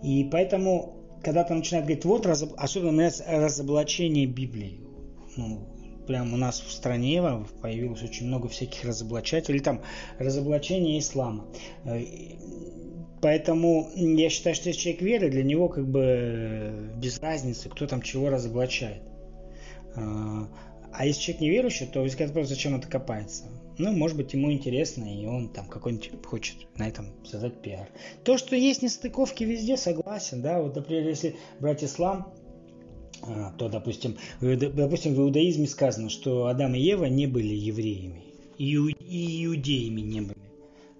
И 0.03 0.27
поэтому, 0.29 1.19
когда 1.23 1.43
там 1.43 1.57
начинают 1.57 1.85
говорить, 1.85 2.05
вот 2.05 2.25
раз, 2.25 2.43
особенно 2.57 3.09
разоблачение 3.27 4.25
Библии, 4.25 4.81
ну, 5.37 5.67
прям 6.07 6.33
у 6.33 6.37
нас 6.37 6.59
в 6.61 6.71
стране 6.71 7.23
появилось 7.61 8.03
очень 8.03 8.27
много 8.27 8.47
всяких 8.47 8.83
разоблачателей, 8.83 9.59
там 9.59 9.81
разоблачение 10.19 10.99
ислама. 10.99 11.45
Поэтому 13.25 13.89
я 13.95 14.29
считаю, 14.29 14.55
что 14.55 14.69
если 14.69 14.81
человек 14.81 15.01
верит, 15.01 15.31
для 15.31 15.41
него 15.41 15.67
как 15.67 15.87
бы 15.87 15.99
э, 15.99 16.89
без 16.97 17.19
разницы, 17.19 17.69
кто 17.69 17.87
там 17.87 18.03
чего 18.03 18.29
разоблачает. 18.29 19.01
А, 19.95 20.47
а 20.93 21.07
если 21.07 21.21
человек 21.21 21.41
неверующий, 21.41 21.87
то 21.87 22.01
возникает 22.01 22.29
вопрос, 22.29 22.49
зачем 22.49 22.75
это 22.75 22.87
копается. 22.87 23.45
Ну, 23.79 23.91
может 23.93 24.15
быть, 24.15 24.33
ему 24.33 24.51
интересно, 24.51 25.05
и 25.05 25.25
он 25.25 25.49
там 25.49 25.65
какой-нибудь 25.65 26.23
хочет 26.23 26.67
на 26.77 26.87
этом 26.87 27.07
создать 27.25 27.59
пиар. 27.63 27.89
То, 28.23 28.37
что 28.37 28.55
есть 28.55 28.83
нестыковки 28.83 29.43
везде, 29.43 29.75
согласен, 29.75 30.43
да. 30.43 30.61
Вот, 30.61 30.75
например, 30.75 31.07
если 31.07 31.35
брать 31.59 31.83
ислам, 31.83 32.31
а, 33.23 33.53
то, 33.57 33.69
допустим, 33.69 34.17
допустим, 34.39 35.15
в 35.15 35.21
иудаизме 35.21 35.65
сказано, 35.65 36.11
что 36.11 36.45
Адам 36.45 36.75
и 36.75 36.79
Ева 36.79 37.05
не 37.05 37.25
были 37.25 37.55
евреями, 37.55 38.23
и 38.59 38.75
иудеями 38.75 40.01
не 40.01 40.21
были. 40.21 40.34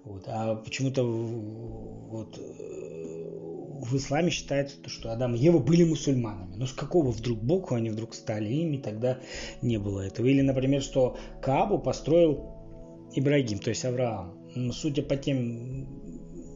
Вот. 0.06 0.22
А 0.28 0.54
почему-то 0.54 1.02
вот, 1.02 2.38
в 2.38 3.96
исламе 3.96 4.30
считается, 4.30 4.76
что 4.86 5.12
Адам 5.12 5.34
и 5.34 5.38
Ева 5.38 5.58
были 5.58 5.82
мусульманами. 5.82 6.54
Но 6.54 6.66
с 6.66 6.72
какого 6.72 7.10
вдруг 7.10 7.42
боку 7.42 7.74
они 7.74 7.90
вдруг 7.90 8.14
стали 8.14 8.48
ими, 8.48 8.76
тогда 8.76 9.18
не 9.62 9.78
было 9.78 10.00
этого. 10.00 10.26
Или, 10.26 10.42
например, 10.42 10.80
что 10.80 11.16
Каабу 11.42 11.80
построил 11.80 13.08
Ибрагим, 13.14 13.58
то 13.58 13.70
есть 13.70 13.84
Авраам. 13.84 14.38
Судя 14.72 15.02
по 15.02 15.16
тем 15.16 15.88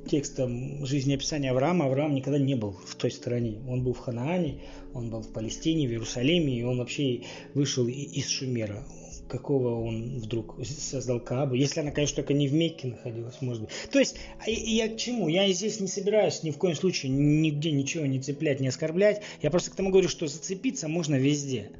текстам 0.09 0.87
жизнеописания 0.87 1.51
Авраама, 1.51 1.87
Авраам 1.87 2.15
никогда 2.15 2.39
не 2.39 2.55
был 2.55 2.73
в 2.73 2.95
той 2.95 3.11
стороне. 3.11 3.61
Он 3.69 3.83
был 3.83 3.95
в 3.95 3.99
Ханаане, 3.99 4.63
он 4.95 5.11
был 5.11 5.23
в 5.23 5.33
Палестине, 5.33 5.89
в 5.89 5.91
Иерусалиме, 5.91 6.57
и 6.57 6.63
он 6.63 6.79
вообще 6.79 7.23
вышел 7.55 7.87
из 7.89 8.29
Шумера 8.29 8.85
какого 9.31 9.83
он 9.83 10.19
вдруг 10.19 10.57
создал 10.65 11.21
Каабу, 11.21 11.55
если 11.55 11.81
она, 11.81 11.93
конечно, 11.93 12.17
только 12.17 12.35
не 12.35 12.49
в 12.49 12.53
Мекке 12.53 12.89
находилась, 12.89 13.41
может 13.41 13.63
быть. 13.63 13.71
То 13.91 13.99
есть, 13.99 14.17
а 14.45 14.51
я 14.51 14.89
к 14.89 14.97
чему? 14.99 15.29
Я 15.29 15.51
здесь 15.53 15.81
не 15.81 15.87
собираюсь 15.87 16.43
ни 16.43 16.51
в 16.51 16.59
коем 16.59 16.75
случае 16.75 17.13
нигде 17.13 17.71
ничего 17.71 18.05
не 18.07 18.21
цеплять, 18.21 18.61
не 18.61 18.69
оскорблять. 18.69 19.23
Я 19.41 19.51
просто 19.51 19.71
к 19.71 19.75
тому 19.75 19.91
говорю, 19.91 20.09
что 20.09 20.27
зацепиться 20.27 20.89
можно 20.89 21.15
везде. 21.15 21.71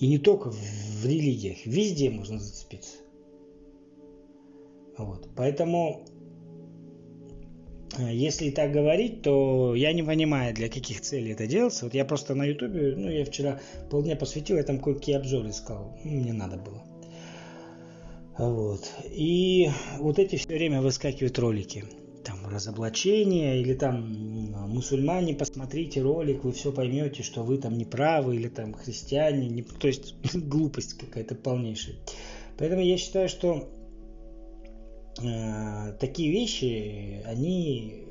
И 0.00 0.06
не 0.06 0.18
только 0.18 0.50
в 0.50 1.04
религиях, 1.04 1.58
везде 1.66 2.10
можно 2.10 2.38
зацепиться. 2.38 2.96
Вот. 4.96 5.28
Поэтому 5.36 6.06
если 7.98 8.50
так 8.50 8.72
говорить, 8.72 9.22
то 9.22 9.74
я 9.74 9.92
не 9.92 10.02
понимаю, 10.02 10.54
для 10.54 10.68
каких 10.68 11.00
целей 11.00 11.32
это 11.32 11.46
делается. 11.46 11.84
Вот 11.84 11.94
я 11.94 12.04
просто 12.04 12.34
на 12.34 12.44
ютубе, 12.44 12.94
ну, 12.96 13.08
я 13.08 13.24
вчера 13.24 13.60
полдня 13.90 14.16
посвятил, 14.16 14.56
я 14.56 14.62
там 14.62 14.80
кое-какие 14.80 15.16
обзоры 15.16 15.50
искал. 15.50 15.96
Ну, 16.04 16.12
мне 16.12 16.32
надо 16.32 16.56
было. 16.56 16.82
Вот. 18.38 18.90
И 19.10 19.70
вот 19.98 20.18
эти 20.18 20.36
все 20.36 20.48
время 20.48 20.82
выскакивают 20.82 21.38
ролики. 21.38 21.84
Там 22.24 22.38
разоблачение 22.46 23.60
или 23.60 23.74
там 23.74 24.50
мусульмане, 24.68 25.34
посмотрите 25.34 26.00
ролик, 26.00 26.42
вы 26.42 26.52
все 26.52 26.72
поймете, 26.72 27.22
что 27.22 27.42
вы 27.42 27.58
там 27.58 27.76
неправы 27.76 28.36
или 28.36 28.48
там 28.48 28.72
христиане. 28.72 29.48
Не... 29.48 29.62
То 29.62 29.88
есть 29.88 30.14
глупость 30.34 30.94
какая-то 30.94 31.34
полнейшая. 31.34 31.96
Поэтому 32.56 32.82
я 32.82 32.96
считаю, 32.96 33.28
что 33.28 33.68
Э, 33.68 33.73
такие 35.16 36.30
вещи, 36.30 37.22
они, 37.24 38.04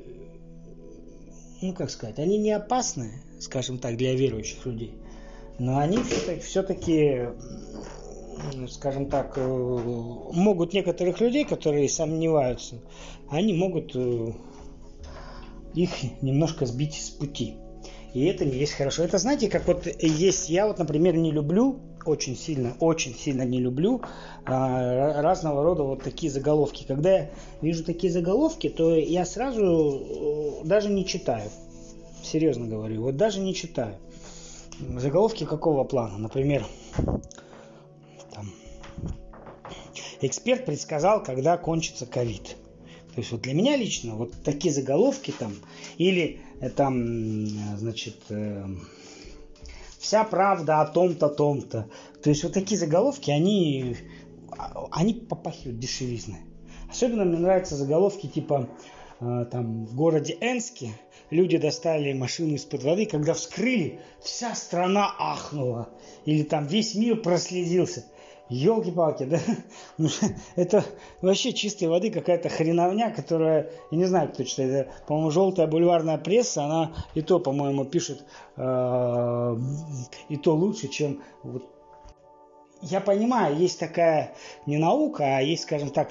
ну 1.60 1.74
как 1.74 1.90
сказать, 1.90 2.18
они 2.18 2.38
не 2.38 2.52
опасны, 2.52 3.22
скажем 3.40 3.78
так, 3.78 3.96
для 3.96 4.14
верующих 4.14 4.64
людей, 4.64 4.94
но 5.58 5.78
они 5.78 5.98
все-таки, 6.42 7.28
скажем 8.68 9.08
так, 9.10 9.34
э, 9.36 9.46
могут 9.46 10.72
некоторых 10.72 11.20
людей, 11.20 11.44
которые 11.44 11.88
сомневаются, 11.88 12.80
они 13.28 13.52
могут 13.52 13.94
э, 13.94 14.32
их 15.74 15.90
немножко 16.22 16.66
сбить 16.66 16.94
с 16.94 17.10
пути. 17.10 17.56
И 18.14 18.26
это 18.26 18.44
не 18.44 18.56
есть 18.56 18.74
хорошо. 18.74 19.02
Это 19.02 19.18
знаете, 19.18 19.48
как 19.48 19.66
вот 19.66 19.88
есть, 20.00 20.48
я 20.48 20.68
вот, 20.68 20.78
например, 20.78 21.16
не 21.16 21.32
люблю 21.32 21.80
очень 22.06 22.36
сильно, 22.36 22.76
очень 22.78 23.12
сильно 23.12 23.42
не 23.42 23.58
люблю 23.58 24.02
а, 24.44 25.20
разного 25.20 25.64
рода 25.64 25.82
вот 25.82 26.04
такие 26.04 26.30
заголовки. 26.30 26.84
Когда 26.86 27.12
я 27.12 27.30
вижу 27.60 27.82
такие 27.82 28.12
заголовки, 28.12 28.68
то 28.68 28.94
я 28.94 29.24
сразу 29.24 30.62
э, 30.62 30.64
даже 30.66 30.90
не 30.90 31.04
читаю. 31.04 31.50
Серьезно 32.22 32.68
говорю, 32.68 33.02
вот 33.02 33.16
даже 33.16 33.40
не 33.40 33.52
читаю. 33.52 33.96
Заголовки 34.96 35.44
какого 35.44 35.82
плана? 35.82 36.16
Например, 36.16 36.64
там, 38.32 38.52
эксперт 40.20 40.66
предсказал, 40.66 41.20
когда 41.22 41.56
кончится 41.56 42.06
ковид. 42.06 42.56
То 43.14 43.20
есть 43.20 43.30
вот 43.30 43.42
для 43.42 43.54
меня 43.54 43.76
лично 43.76 44.16
вот 44.16 44.32
такие 44.42 44.74
заголовки 44.74 45.32
там, 45.38 45.52
или 45.98 46.40
э, 46.60 46.68
там, 46.68 47.46
значит, 47.76 48.16
э, 48.28 48.66
вся 49.98 50.24
правда 50.24 50.80
о 50.80 50.86
том-то, 50.86 51.28
том-то. 51.28 51.88
То 52.22 52.30
есть 52.30 52.42
вот 52.42 52.52
такие 52.52 52.76
заголовки, 52.76 53.30
они, 53.30 53.96
они 54.90 55.14
попахивают 55.14 55.78
дешевизной. 55.78 56.40
Особенно 56.90 57.24
мне 57.24 57.38
нравятся 57.38 57.76
заголовки 57.76 58.26
типа 58.26 58.68
э, 59.20 59.46
там 59.50 59.86
в 59.86 59.94
городе 59.94 60.36
Энске 60.40 60.90
люди 61.30 61.56
достали 61.56 62.12
машину 62.14 62.54
из-под 62.54 62.82
воды, 62.82 63.06
когда 63.06 63.34
вскрыли, 63.34 64.00
вся 64.22 64.56
страна 64.56 65.14
ахнула. 65.20 65.88
Или 66.24 66.42
там 66.42 66.66
весь 66.66 66.96
мир 66.96 67.16
проследился. 67.22 68.06
Елки-палки, 68.54 69.24
да? 69.24 69.38
Ну, 69.98 70.08
это 70.54 70.84
вообще 71.20 71.52
чистой 71.52 71.88
воды 71.88 72.10
какая-то 72.10 72.48
хреновня, 72.48 73.10
которая, 73.10 73.70
я 73.90 73.98
не 73.98 74.04
знаю, 74.04 74.28
кто 74.28 74.44
читает, 74.44 74.70
это, 74.70 74.92
по-моему, 75.06 75.30
желтая 75.30 75.66
бульварная 75.66 76.18
пресса, 76.18 76.64
она 76.64 76.92
и 77.14 77.22
то, 77.22 77.40
по-моему, 77.40 77.84
пишет 77.84 78.24
э, 78.56 79.56
и 80.28 80.36
то 80.36 80.54
лучше, 80.54 80.88
чем 80.88 81.22
вот 81.42 81.73
я 82.84 83.00
понимаю, 83.00 83.56
есть 83.56 83.80
такая 83.80 84.34
не 84.66 84.76
наука, 84.76 85.38
а 85.38 85.40
есть, 85.40 85.62
скажем 85.62 85.90
так, 85.90 86.10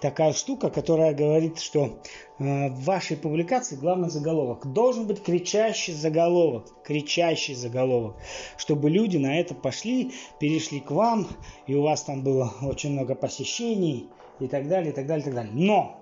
такая 0.00 0.32
штука, 0.32 0.70
которая 0.70 1.14
говорит, 1.14 1.58
что 1.58 2.00
э, 2.38 2.68
в 2.68 2.84
вашей 2.84 3.16
публикации 3.16 3.76
главный 3.76 4.10
заголовок 4.10 4.70
должен 4.72 5.06
быть 5.06 5.22
кричащий 5.22 5.94
заголовок, 5.94 6.82
кричащий 6.84 7.54
заголовок, 7.54 8.16
чтобы 8.56 8.90
люди 8.90 9.16
на 9.16 9.40
это 9.40 9.54
пошли, 9.54 10.12
перешли 10.38 10.80
к 10.80 10.90
вам, 10.90 11.26
и 11.66 11.74
у 11.74 11.82
вас 11.82 12.02
там 12.02 12.22
было 12.22 12.52
очень 12.62 12.92
много 12.92 13.14
посещений 13.14 14.08
и 14.40 14.46
так 14.46 14.68
далее, 14.68 14.92
и 14.92 14.94
так 14.94 15.06
далее, 15.06 15.22
и 15.22 15.24
так 15.24 15.34
далее. 15.34 15.52
Но 15.54 16.00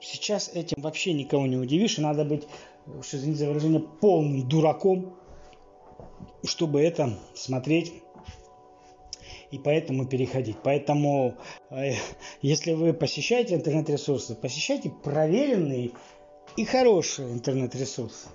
сейчас 0.00 0.50
этим 0.54 0.80
вообще 0.80 1.12
никого 1.12 1.46
не 1.46 1.56
удивишь, 1.56 1.98
и 1.98 2.02
надо 2.02 2.24
быть, 2.24 2.46
что 3.02 3.16
извините 3.16 3.40
за 3.40 3.48
выражение, 3.48 3.80
полным 3.80 4.48
дураком, 4.48 5.16
чтобы 6.44 6.80
это 6.80 7.18
смотреть 7.34 7.92
и 9.50 9.58
поэтому 9.58 10.06
переходить. 10.06 10.56
Поэтому, 10.62 11.36
э, 11.70 11.92
если 12.42 12.72
вы 12.72 12.92
посещаете 12.92 13.54
интернет-ресурсы, 13.54 14.34
посещайте 14.34 14.90
проверенные 14.90 15.92
и 16.56 16.64
хорошие 16.64 17.32
интернет-ресурсы. 17.32 18.28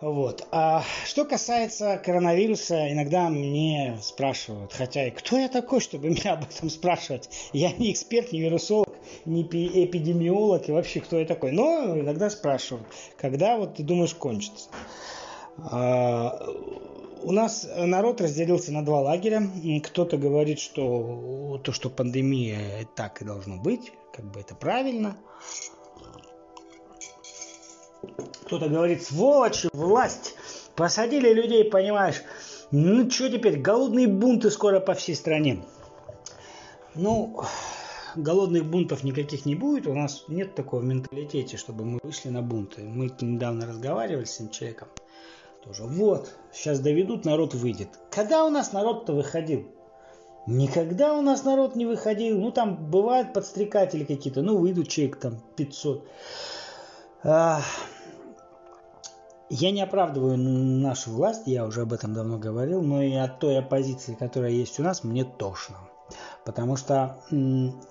Вот. 0.00 0.46
А 0.50 0.82
что 1.04 1.26
касается 1.26 2.00
коронавируса, 2.02 2.90
иногда 2.90 3.28
мне 3.28 3.98
спрашивают, 4.00 4.72
хотя 4.72 5.06
и 5.06 5.10
кто 5.10 5.36
я 5.36 5.48
такой, 5.48 5.80
чтобы 5.80 6.08
меня 6.10 6.32
об 6.32 6.44
этом 6.44 6.70
спрашивать? 6.70 7.28
Я 7.52 7.72
не 7.72 7.92
эксперт, 7.92 8.32
не 8.32 8.40
вирусолог, 8.40 8.88
не 9.26 9.42
эпидемиолог 9.42 10.68
и 10.68 10.72
вообще 10.72 11.00
кто 11.00 11.18
я 11.18 11.26
такой. 11.26 11.52
Но 11.52 11.98
иногда 11.98 12.30
спрашивают, 12.30 12.86
когда 13.18 13.58
вот 13.58 13.74
ты 13.76 13.82
думаешь 13.82 14.14
кончится? 14.14 14.70
У 17.22 17.32
нас 17.32 17.68
народ 17.76 18.20
разделился 18.20 18.72
на 18.72 18.84
два 18.84 19.00
лагеря. 19.00 19.42
Кто-то 19.84 20.16
говорит, 20.16 20.58
что 20.58 21.60
то, 21.62 21.72
что 21.72 21.90
пандемия 21.90 22.86
так 22.94 23.20
и 23.20 23.24
должно 23.24 23.56
быть, 23.58 23.92
как 24.12 24.24
бы 24.24 24.40
это 24.40 24.54
правильно. 24.54 25.16
Кто-то 28.46 28.68
говорит, 28.68 29.02
сволочи, 29.02 29.68
власть, 29.72 30.34
посадили 30.74 31.32
людей, 31.32 31.64
понимаешь, 31.64 32.22
ну 32.70 33.10
что 33.10 33.28
теперь, 33.28 33.60
голодные 33.60 34.08
бунты 34.08 34.50
скоро 34.50 34.80
по 34.80 34.94
всей 34.94 35.14
стране. 35.14 35.62
Ну, 36.94 37.42
голодных 38.16 38.64
бунтов 38.64 39.04
никаких 39.04 39.44
не 39.44 39.54
будет, 39.54 39.86
у 39.86 39.94
нас 39.94 40.24
нет 40.28 40.54
такого 40.54 40.80
в 40.80 40.84
менталитете, 40.84 41.58
чтобы 41.58 41.84
мы 41.84 42.00
вышли 42.02 42.30
на 42.30 42.40
бунты. 42.40 42.82
Мы 42.82 43.12
недавно 43.20 43.66
разговаривали 43.66 44.24
с 44.24 44.36
этим 44.36 44.50
человеком 44.50 44.88
тоже. 45.62 45.84
Вот, 45.84 46.30
сейчас 46.52 46.80
доведут, 46.80 47.24
народ 47.24 47.54
выйдет. 47.54 47.88
Когда 48.10 48.44
у 48.44 48.50
нас 48.50 48.72
народ-то 48.72 49.12
выходил? 49.12 49.66
Никогда 50.46 51.14
у 51.14 51.22
нас 51.22 51.44
народ 51.44 51.76
не 51.76 51.86
выходил. 51.86 52.40
Ну, 52.40 52.50
там 52.50 52.90
бывают 52.90 53.32
подстрекатели 53.32 54.04
какие-то. 54.04 54.42
Ну, 54.42 54.58
выйдут 54.58 54.88
человек 54.88 55.16
там 55.16 55.38
500. 55.56 56.08
А, 57.22 57.60
я 59.50 59.70
не 59.70 59.82
оправдываю 59.82 60.38
нашу 60.38 61.10
власть, 61.10 61.42
я 61.46 61.66
уже 61.66 61.82
об 61.82 61.92
этом 61.92 62.14
давно 62.14 62.38
говорил, 62.38 62.82
но 62.82 63.02
и 63.02 63.14
от 63.14 63.38
той 63.40 63.58
оппозиции, 63.58 64.14
которая 64.14 64.52
есть 64.52 64.80
у 64.80 64.82
нас, 64.82 65.04
мне 65.04 65.24
тошно. 65.24 65.76
Потому 66.44 66.76
что 66.76 67.18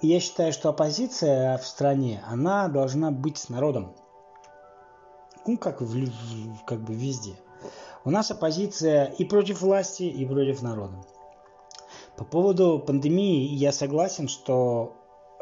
я 0.01 0.19
считаю, 0.19 0.51
что 0.51 0.69
оппозиция 0.69 1.57
в 1.57 1.65
стране, 1.65 2.23
она 2.27 2.67
должна 2.67 3.11
быть 3.11 3.37
с 3.37 3.49
народом. 3.49 3.93
Ну, 5.45 5.57
как, 5.57 5.81
в, 5.81 6.07
как 6.65 6.81
бы 6.81 6.93
везде. 6.93 7.35
У 8.05 8.11
нас 8.11 8.31
оппозиция 8.31 9.05
и 9.05 9.25
против 9.25 9.61
власти, 9.61 10.03
и 10.03 10.25
против 10.25 10.61
народа. 10.61 10.95
По 12.17 12.23
поводу 12.23 12.79
пандемии 12.79 13.47
я 13.53 13.71
согласен, 13.71 14.27
что 14.27 14.95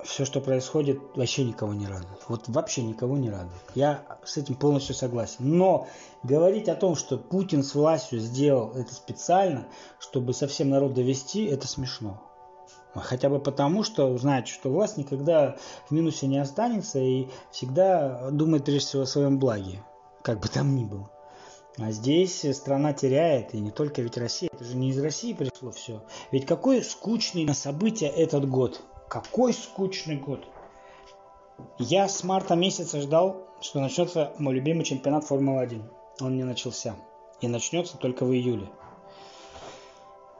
все, 0.04 0.26
что 0.26 0.42
происходит, 0.42 1.00
вообще 1.16 1.44
никого 1.44 1.74
не 1.74 1.88
радует. 1.88 2.20
Вот 2.28 2.48
вообще 2.48 2.84
никого 2.84 3.18
не 3.18 3.30
радует. 3.30 3.62
Я 3.74 4.04
с 4.24 4.38
этим 4.38 4.56
полностью 4.56 4.94
согласен. 4.96 5.58
Но 5.58 5.88
говорить 6.24 6.70
о 6.70 6.76
том, 6.76 6.96
что 6.96 7.18
Путин 7.18 7.64
с 7.64 7.74
властью 7.74 8.20
сделал 8.20 8.74
это 8.74 8.94
специально, 8.94 9.68
чтобы 10.00 10.34
совсем 10.34 10.70
народ 10.70 10.94
довести, 10.94 11.46
это 11.46 11.68
смешно. 11.68 12.22
Хотя 12.94 13.30
бы 13.30 13.40
потому, 13.40 13.84
что 13.84 14.18
знаете, 14.18 14.52
что 14.52 14.70
власть 14.70 14.98
никогда 14.98 15.58
в 15.88 15.92
минусе 15.92 16.28
не 16.28 16.40
останется 16.40 17.00
и 17.00 17.28
всегда 17.52 18.30
думает 18.32 18.66
прежде 18.66 18.88
всего 18.88 19.04
о 19.04 19.08
своем 19.08 19.40
благе, 19.40 19.84
как 20.24 20.40
бы 20.40 20.48
там 20.48 20.76
ни 20.76 20.84
было. 20.84 21.10
А 21.80 21.92
здесь 21.92 22.44
страна 22.56 22.94
теряет, 22.94 23.54
и 23.54 23.60
не 23.60 23.70
только 23.70 24.02
ведь 24.02 24.18
Россия, 24.18 24.50
это 24.52 24.64
же 24.64 24.76
не 24.76 24.90
из 24.90 25.00
России 25.00 25.34
пришло 25.34 25.72
все. 25.72 26.02
Ведь 26.32 26.48
какой 26.48 26.84
скучный 26.84 27.46
на 27.46 27.54
события 27.54 28.08
этот 28.08 28.50
год. 28.50 28.82
Какой 29.08 29.54
скучный 29.54 30.18
год. 30.18 30.48
Я 31.78 32.08
с 32.08 32.24
марта 32.24 32.56
месяца 32.56 33.00
ждал, 33.00 33.48
что 33.62 33.80
начнется 33.80 34.34
мой 34.40 34.56
любимый 34.56 34.86
чемпионат 34.86 35.26
Формулы-1. 35.26 35.84
Он 36.22 36.36
не 36.36 36.44
начался. 36.44 36.96
И 37.42 37.48
начнется 37.48 37.98
только 37.98 38.26
в 38.26 38.34
июле. 38.34 38.68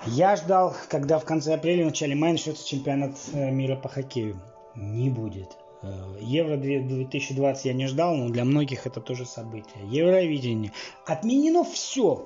Я 0.08 0.36
ждал, 0.36 0.76
когда 0.90 1.20
в 1.20 1.26
конце 1.26 1.54
апреля, 1.54 1.86
начале 1.86 2.16
мая 2.16 2.32
начнется 2.32 2.68
чемпионат 2.68 3.16
э, 3.34 3.52
мира 3.52 3.76
по 3.76 3.90
хоккею. 3.90 4.40
Не 4.76 5.10
будет. 5.10 5.58
Э, 5.88 6.18
Евро 6.22 6.58
2020 6.58 7.66
я 7.66 7.74
не 7.74 7.88
ждал, 7.88 8.16
но 8.16 8.30
для 8.30 8.44
многих 8.44 8.86
это 8.86 9.00
тоже 9.02 9.26
событие. 9.26 9.84
Евровидение. 9.90 10.72
Отменено 11.06 11.64
все. 11.64 12.26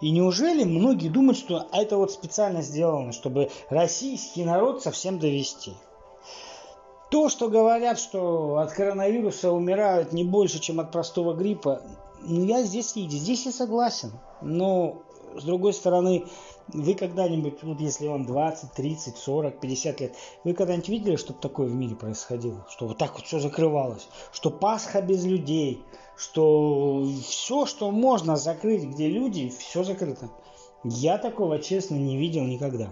И 0.00 0.10
неужели 0.10 0.64
многие 0.64 1.08
думают, 1.08 1.38
что 1.38 1.66
это 1.72 1.96
вот 1.96 2.12
специально 2.12 2.62
сделано, 2.62 3.12
чтобы 3.12 3.50
российский 3.68 4.44
народ 4.44 4.82
совсем 4.82 5.18
довести? 5.18 5.72
То, 7.10 7.28
что 7.28 7.48
говорят, 7.48 7.98
что 7.98 8.58
от 8.58 8.72
коронавируса 8.72 9.50
умирают 9.50 10.12
не 10.12 10.24
больше, 10.24 10.60
чем 10.60 10.78
от 10.78 10.92
простого 10.92 11.34
гриппа, 11.34 11.82
я 12.22 12.62
здесь, 12.62 12.92
здесь 12.94 13.46
я 13.46 13.52
согласен. 13.52 14.12
Но 14.42 15.02
с 15.36 15.42
другой 15.44 15.72
стороны, 15.72 16.24
вы 16.74 16.94
когда-нибудь, 16.94 17.62
вот 17.62 17.80
если 17.80 18.08
вам 18.08 18.26
20, 18.26 18.72
30, 18.72 19.16
40, 19.16 19.60
50 19.60 20.00
лет, 20.00 20.16
вы 20.44 20.54
когда-нибудь 20.54 20.88
видели, 20.88 21.16
чтобы 21.16 21.40
такое 21.40 21.68
в 21.68 21.74
мире 21.74 21.96
происходило? 21.96 22.66
Что 22.70 22.88
вот 22.88 22.98
так 22.98 23.14
вот 23.14 23.24
все 23.24 23.38
закрывалось? 23.38 24.08
Что 24.32 24.50
Пасха 24.50 25.02
без 25.02 25.24
людей? 25.24 25.82
Что 26.16 27.06
все, 27.26 27.66
что 27.66 27.90
можно 27.90 28.36
закрыть, 28.36 28.84
где 28.84 29.08
люди, 29.08 29.48
все 29.48 29.84
закрыто? 29.84 30.30
Я 30.84 31.18
такого, 31.18 31.58
честно, 31.58 31.94
не 31.94 32.16
видел 32.16 32.44
никогда. 32.44 32.90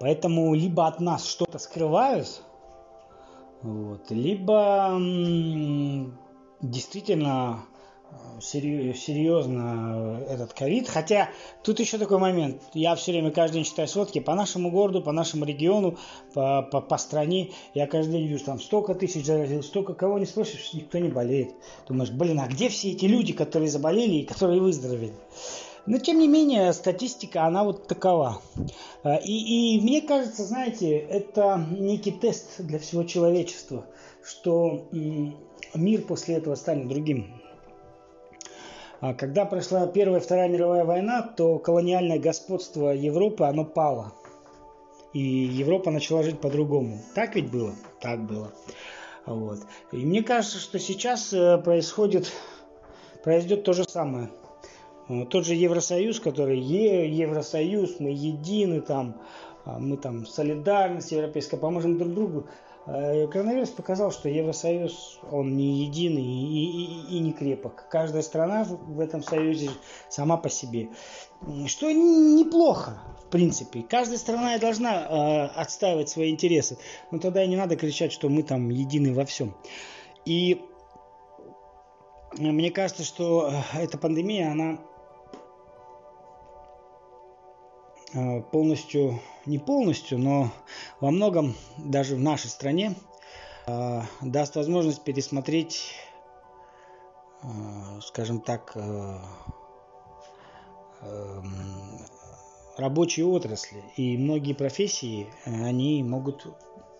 Поэтому 0.00 0.54
либо 0.54 0.86
от 0.86 1.00
нас 1.00 1.26
что-то 1.26 1.58
скрывают, 1.58 2.42
вот, 3.62 4.10
либо 4.10 4.98
действительно 6.60 7.64
серьезно 8.40 10.22
этот 10.28 10.52
ковид. 10.52 10.88
Хотя 10.88 11.30
тут 11.62 11.80
еще 11.80 11.98
такой 11.98 12.18
момент. 12.18 12.62
Я 12.74 12.94
все 12.94 13.12
время 13.12 13.30
каждый 13.30 13.56
день 13.56 13.64
читаю 13.64 13.88
сводки 13.88 14.18
по 14.18 14.34
нашему 14.34 14.70
городу, 14.70 15.02
по 15.02 15.12
нашему 15.12 15.44
региону, 15.44 15.96
по, 16.34 16.62
по, 16.62 16.80
по 16.80 16.98
стране. 16.98 17.50
Я 17.74 17.86
каждый 17.86 18.12
день 18.12 18.26
вижу, 18.26 18.44
там 18.44 18.60
столько 18.60 18.94
тысяч 18.94 19.24
заразил, 19.24 19.62
столько 19.62 19.94
кого 19.94 20.18
не 20.18 20.26
спросишь, 20.26 20.72
никто 20.72 20.98
не 20.98 21.08
болеет. 21.08 21.54
Думаешь, 21.88 22.10
блин, 22.10 22.40
а 22.40 22.46
где 22.48 22.68
все 22.68 22.92
эти 22.92 23.06
люди, 23.06 23.32
которые 23.32 23.70
заболели 23.70 24.16
и 24.16 24.24
которые 24.24 24.60
выздоровели? 24.60 25.14
Но 25.86 25.98
тем 25.98 26.18
не 26.18 26.26
менее, 26.26 26.72
статистика, 26.72 27.44
она 27.44 27.62
вот 27.62 27.86
такова. 27.86 28.42
А, 29.04 29.16
и, 29.16 29.76
и 29.76 29.80
мне 29.80 30.02
кажется, 30.02 30.44
знаете, 30.44 30.98
это 30.98 31.64
некий 31.70 32.10
тест 32.10 32.60
для 32.60 32.80
всего 32.80 33.04
человечества, 33.04 33.86
что 34.24 34.88
мир 35.74 36.02
после 36.02 36.36
этого 36.36 36.56
станет 36.56 36.88
другим. 36.88 37.40
А 39.00 39.14
когда 39.14 39.44
прошла 39.44 39.86
Первая 39.86 40.20
и 40.20 40.22
Вторая 40.22 40.48
мировая 40.48 40.84
война, 40.84 41.22
то 41.22 41.58
колониальное 41.58 42.18
господство 42.18 42.90
Европы, 42.90 43.44
оно 43.44 43.64
пало. 43.64 44.12
И 45.12 45.20
Европа 45.20 45.90
начала 45.90 46.22
жить 46.22 46.40
по-другому. 46.40 46.98
Так 47.14 47.36
ведь 47.36 47.50
было? 47.50 47.74
Так 48.00 48.20
было. 48.26 48.52
Вот. 49.26 49.60
И 49.92 49.96
мне 49.96 50.22
кажется, 50.22 50.58
что 50.58 50.78
сейчас 50.78 51.32
э, 51.32 51.58
происходит, 51.58 52.32
произойдет 53.22 53.64
то 53.64 53.72
же 53.72 53.84
самое. 53.84 54.30
Тот 55.30 55.46
же 55.46 55.54
Евросоюз, 55.54 56.18
который 56.18 56.58
е, 56.58 57.08
Евросоюз, 57.08 58.00
мы 58.00 58.10
едины, 58.10 58.80
там, 58.80 59.20
а 59.64 59.78
мы 59.78 59.96
там 59.96 60.26
солидарность 60.26 61.12
европейская, 61.12 61.58
поможем 61.58 61.96
друг 61.98 62.12
другу. 62.12 62.46
Э, 62.86 63.26
коронавирус 63.26 63.70
показал, 63.70 64.12
что 64.12 64.28
Евросоюз, 64.28 65.18
он 65.30 65.56
не 65.56 65.84
единый 65.84 66.22
и, 66.22 66.84
и, 67.10 67.16
и 67.16 67.18
не 67.18 67.32
крепок. 67.32 67.88
Каждая 67.90 68.22
страна 68.22 68.64
в 68.64 69.00
этом 69.00 69.22
союзе 69.22 69.70
сама 70.08 70.36
по 70.36 70.48
себе. 70.48 70.90
Что 71.66 71.90
неплохо, 71.90 73.02
в 73.26 73.30
принципе. 73.30 73.82
Каждая 73.82 74.18
страна 74.18 74.56
должна 74.58 74.94
э, 74.94 75.46
отстаивать 75.60 76.08
свои 76.08 76.30
интересы. 76.30 76.78
Но 77.10 77.18
тогда 77.18 77.42
и 77.42 77.48
не 77.48 77.56
надо 77.56 77.76
кричать, 77.76 78.12
что 78.12 78.28
мы 78.28 78.44
там 78.44 78.68
едины 78.68 79.12
во 79.12 79.24
всем. 79.24 79.56
И 80.24 80.62
мне 82.38 82.70
кажется, 82.70 83.02
что 83.02 83.50
э, 83.50 83.82
эта 83.82 83.98
пандемия, 83.98 84.52
она 84.52 84.78
полностью, 88.52 89.20
не 89.44 89.58
полностью, 89.58 90.18
но 90.18 90.50
во 91.00 91.10
многом 91.10 91.54
даже 91.76 92.16
в 92.16 92.20
нашей 92.20 92.48
стране 92.48 92.94
э, 93.66 94.00
даст 94.22 94.56
возможность 94.56 95.02
пересмотреть, 95.04 95.92
скажем 98.00 98.40
так, 98.40 98.72
эм, 98.76 99.20
рабочие 102.76 103.26
отрасли. 103.26 103.82
И 103.96 104.16
многие 104.16 104.52
профессии, 104.54 105.28
они 105.44 106.02
могут 106.02 106.46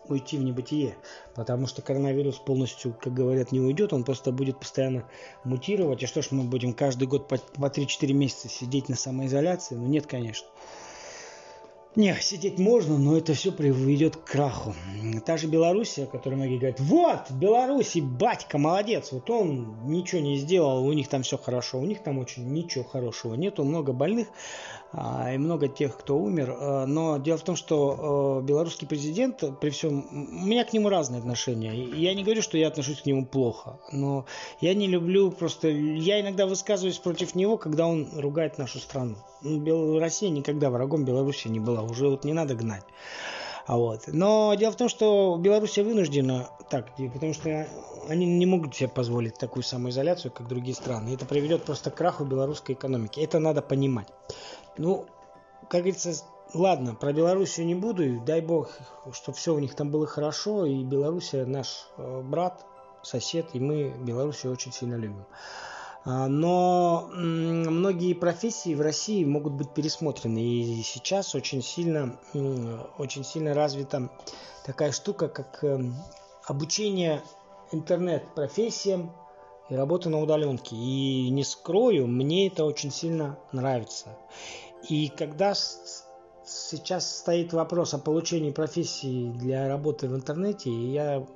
уйти 0.09 0.37
в 0.37 0.45
небытие, 0.45 0.97
потому 1.35 1.67
что 1.67 1.83
коронавирус 1.83 2.37
полностью, 2.37 2.97
как 3.01 3.13
говорят, 3.13 3.53
не 3.53 3.61
уйдет, 3.61 3.93
он 3.93 4.05
просто 4.05 4.33
будет 4.33 4.59
постоянно 4.59 5.09
мутировать. 5.45 6.03
И 6.03 6.07
что 6.07 6.23
ж 6.23 6.31
мы 6.31 6.45
будем 6.45 6.75
каждый 6.75 7.09
год 7.09 7.29
по, 7.29 7.39
по 7.39 7.67
3-4 7.67 8.13
месяца 8.13 8.49
сидеть 8.49 8.89
на 8.89 8.97
самоизоляции? 8.97 9.75
Ну 9.75 9.87
нет, 9.87 10.07
конечно. 10.07 10.47
Не, 11.97 12.15
сидеть 12.21 12.59
можно, 12.59 12.99
но 12.99 13.17
это 13.17 13.33
все 13.33 13.51
приведет 13.51 14.17
к 14.17 14.25
краху. 14.25 14.75
Та 15.25 15.39
же 15.39 15.47
Белоруссия, 15.47 16.05
о 16.05 16.07
которой 16.07 16.35
многие 16.35 16.59
говорят, 16.59 16.79
вот, 16.79 17.31
Беларуси 17.31 18.01
батька 18.01 18.59
молодец, 18.59 19.13
вот 19.13 19.31
он 19.31 19.79
ничего 19.87 20.21
не 20.21 20.37
сделал, 20.37 20.87
у 20.87 20.93
них 20.93 21.09
там 21.09 21.23
все 21.23 21.39
хорошо, 21.39 21.79
у 21.79 21.87
них 21.87 22.03
там 22.03 22.19
очень 22.19 22.53
ничего 22.53 22.85
хорошего 22.85 23.35
нету, 23.35 23.65
много 23.65 23.95
больных, 23.95 24.29
а, 24.93 25.33
и 25.33 25.39
много 25.39 25.69
тех, 25.69 25.97
кто 25.97 26.19
умер. 26.19 26.57
А, 26.59 26.87
но 26.87 27.17
дело 27.17 27.39
в 27.39 27.45
том, 27.45 27.57
что 27.57 28.41
а, 28.41 28.43
белорусский 28.43 28.87
президент, 28.87 29.43
при 29.59 29.71
всем... 29.71 30.07
У 30.11 30.47
меня 30.47 30.65
к 30.65 30.75
нему 30.75 30.91
разные 30.91 31.21
отношения. 31.21 31.73
Я 31.73 32.13
не 32.13 32.25
говорю, 32.25 32.43
что 32.43 32.59
я 32.59 32.69
отношусь 32.69 33.01
к 33.01 33.07
нему 33.07 33.25
плохо, 33.25 33.79
но 33.91 34.27
я 34.61 34.75
не 34.75 34.87
люблю 34.87 35.31
просто... 35.31 35.69
Я 35.69 36.21
иногда 36.21 36.47
высказываюсь 36.47 36.99
против 36.99 37.35
него, 37.35 37.57
когда 37.57 37.87
он 37.87 38.07
ругает 38.19 38.59
нашу 38.59 38.81
страну. 38.81 39.17
Россия 40.01 40.31
никогда 40.31 40.71
врагом 40.71 41.05
Беларуси 41.05 41.49
не 41.49 41.61
была. 41.61 41.83
Уже 41.83 42.09
вот 42.09 42.25
не 42.25 42.33
надо 42.33 42.55
гнать. 42.55 42.85
А 43.67 43.77
вот. 43.77 44.03
Но 44.07 44.55
дело 44.55 44.73
в 44.73 44.77
том, 44.77 44.89
что 44.89 45.37
Беларусь 45.41 45.77
вынуждена 45.77 46.51
так, 46.71 46.95
потому 47.13 47.35
что 47.35 47.67
они 48.09 48.27
не 48.27 48.47
могут 48.47 48.75
себе 48.75 48.89
позволить 48.89 49.39
такую 49.39 49.65
самоизоляцию, 49.65 50.31
как 50.31 50.47
другие 50.47 50.75
страны. 50.75 51.15
Это 51.15 51.27
приведет 51.27 51.65
просто 51.65 51.91
к 51.91 51.97
краху 51.97 52.25
белорусской 52.25 52.75
экономики. 52.75 53.21
Это 53.21 53.41
надо 53.41 53.63
понимать. 53.63 54.09
Ну, 54.79 55.07
как 55.69 55.81
говорится, 55.81 56.13
ладно, 56.55 56.95
про 56.95 57.13
Белоруссию 57.13 57.67
не 57.67 57.75
буду, 57.75 58.21
дай 58.21 58.41
бог, 58.41 58.71
чтобы 59.13 59.37
все 59.37 59.55
у 59.55 59.59
них 59.59 59.75
там 59.75 59.91
было 59.91 60.07
хорошо, 60.07 60.65
и 60.65 60.85
Белоруссия 60.85 61.45
наш 61.45 61.89
э, 61.97 62.23
брат, 62.23 62.65
сосед, 63.03 63.49
и 63.53 63.61
мы 63.61 63.95
Белоруссию 63.99 64.53
очень 64.53 64.73
сильно 64.73 64.95
любим. 64.95 65.25
А, 66.07 66.29
но 66.29 67.11
многие 67.13 68.15
профессии 68.15 68.77
в 68.77 68.81
России 68.81 69.25
могут 69.25 69.55
быть 69.55 69.75
пересмотрены, 69.75 70.39
и 70.39 70.83
сейчас 70.83 71.35
очень 71.35 71.63
сильно, 71.63 72.17
очень 72.97 73.25
сильно 73.25 73.55
развита 73.55 74.09
такая 74.65 74.93
штука, 74.93 75.27
как 75.27 75.65
эм, 75.65 75.97
обучение 76.45 77.23
интернет-профессиям, 77.73 79.13
и 79.69 79.75
работа 79.75 80.09
на 80.09 80.21
удаленке. 80.21 80.77
И 80.77 81.29
не 81.31 81.43
скрою, 81.43 82.07
мне 82.07 82.47
это 82.47 82.65
очень 82.65 82.93
сильно 82.93 83.37
нравится. 83.51 84.17
И 84.89 85.09
когда 85.09 85.55
сейчас 86.45 87.17
стоит 87.19 87.53
вопрос 87.53 87.95
о 87.95 87.99
получении 87.99 88.53
профессии 88.53 89.33
для 89.33 89.67
работы 89.67 90.09
в 90.09 90.15
интернете, 90.15 90.71
я 90.71 91.27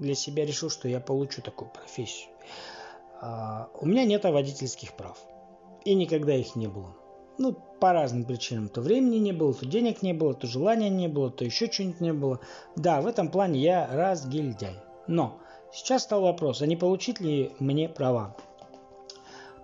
для 0.00 0.16
себя 0.16 0.44
решил, 0.44 0.70
что 0.70 0.88
я 0.88 0.98
получу 0.98 1.40
такую 1.40 1.70
профессию. 1.70 2.30
А, 3.20 3.68
у 3.80 3.86
меня 3.86 4.04
нет 4.04 4.24
водительских 4.24 4.94
прав. 4.96 5.18
И 5.84 5.94
никогда 5.94 6.34
их 6.34 6.56
не 6.56 6.66
было. 6.66 6.96
Ну, 7.38 7.52
по 7.80 7.92
разным 7.92 8.24
причинам. 8.24 8.68
То 8.68 8.80
времени 8.80 9.16
не 9.16 9.32
было, 9.32 9.52
то 9.52 9.66
денег 9.66 10.02
не 10.02 10.14
было, 10.14 10.34
то 10.34 10.46
желания 10.46 10.88
не 10.88 11.08
было, 11.08 11.30
то 11.30 11.44
еще 11.44 11.70
что-нибудь 11.70 12.00
не 12.00 12.12
было. 12.12 12.40
Да, 12.76 13.00
в 13.00 13.06
этом 13.06 13.28
плане 13.28 13.60
я 13.60 13.86
разгильдяй. 13.92 14.80
Но 15.06 15.38
сейчас 15.72 16.04
стал 16.04 16.22
вопрос, 16.22 16.62
а 16.62 16.66
не 16.66 16.76
получить 16.76 17.20
ли 17.20 17.52
мне 17.58 17.88
права? 17.88 18.36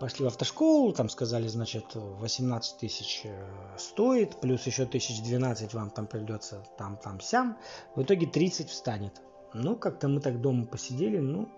пошли 0.02 0.24
в 0.24 0.26
автошколу, 0.26 0.92
там 0.92 1.08
сказали, 1.08 1.46
значит, 1.46 1.84
18 1.94 2.76
тысяч 2.76 3.20
э, 3.22 3.76
стоит, 3.78 4.34
плюс 4.40 4.66
еще 4.66 4.84
тысяч 4.84 5.22
12 5.22 5.72
вам 5.74 5.90
там 5.90 6.08
придется 6.08 6.64
там, 6.76 6.96
там, 6.96 7.20
сям. 7.20 7.56
В 7.94 8.02
итоге 8.02 8.26
30 8.26 8.68
встанет. 8.68 9.22
Ну, 9.54 9.76
как-то 9.76 10.08
мы 10.08 10.20
так 10.20 10.40
дома 10.40 10.64
посидели, 10.66 11.18
ну, 11.18 11.48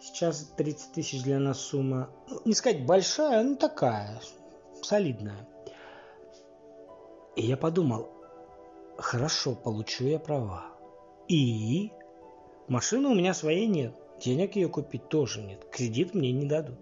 сейчас 0.00 0.52
30 0.56 0.92
тысяч 0.92 1.22
для 1.22 1.38
нас 1.38 1.58
сумма, 1.58 2.10
ну, 2.28 2.40
не 2.44 2.54
сказать 2.54 2.84
большая, 2.84 3.42
ну, 3.42 3.56
такая, 3.56 4.20
солидная. 4.82 5.48
И 7.36 7.46
я 7.46 7.56
подумал, 7.56 8.10
хорошо, 8.98 9.54
получу 9.54 10.04
я 10.04 10.18
права. 10.18 10.66
И 11.28 11.90
машины 12.68 13.08
у 13.08 13.14
меня 13.14 13.32
своей 13.32 13.66
нет, 13.66 13.94
денег 14.20 14.56
ее 14.56 14.68
купить 14.68 15.08
тоже 15.08 15.40
нет, 15.40 15.64
кредит 15.70 16.14
мне 16.14 16.32
не 16.32 16.46
дадут. 16.46 16.78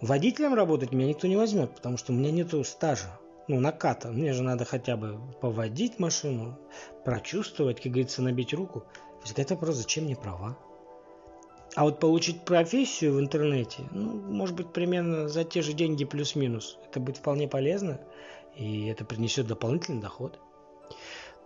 Водителем 0.00 0.54
работать 0.54 0.92
меня 0.92 1.08
никто 1.08 1.26
не 1.28 1.36
возьмет, 1.36 1.74
потому 1.74 1.96
что 1.96 2.12
у 2.12 2.16
меня 2.16 2.30
нету 2.30 2.62
стажа, 2.64 3.18
ну, 3.48 3.60
наката. 3.60 4.08
Мне 4.08 4.32
же 4.32 4.42
надо 4.42 4.64
хотя 4.64 4.96
бы 4.96 5.20
поводить 5.40 5.98
машину, 5.98 6.58
прочувствовать, 7.04 7.80
как 7.80 7.92
говорится, 7.92 8.22
набить 8.22 8.54
руку. 8.54 8.84
Возникает 9.22 9.50
вопрос, 9.50 9.76
зачем 9.76 10.04
мне 10.04 10.16
права? 10.16 10.58
А 11.74 11.84
вот 11.84 12.00
получить 12.00 12.44
профессию 12.44 13.14
в 13.14 13.20
интернете, 13.20 13.84
ну, 13.92 14.12
может 14.12 14.54
быть, 14.54 14.72
примерно 14.72 15.28
за 15.28 15.44
те 15.44 15.62
же 15.62 15.72
деньги 15.72 16.04
плюс-минус. 16.04 16.78
Это 16.86 17.00
будет 17.00 17.16
вполне 17.16 17.48
полезно, 17.48 17.98
и 18.56 18.86
это 18.88 19.06
принесет 19.06 19.46
дополнительный 19.46 20.02
доход. 20.02 20.38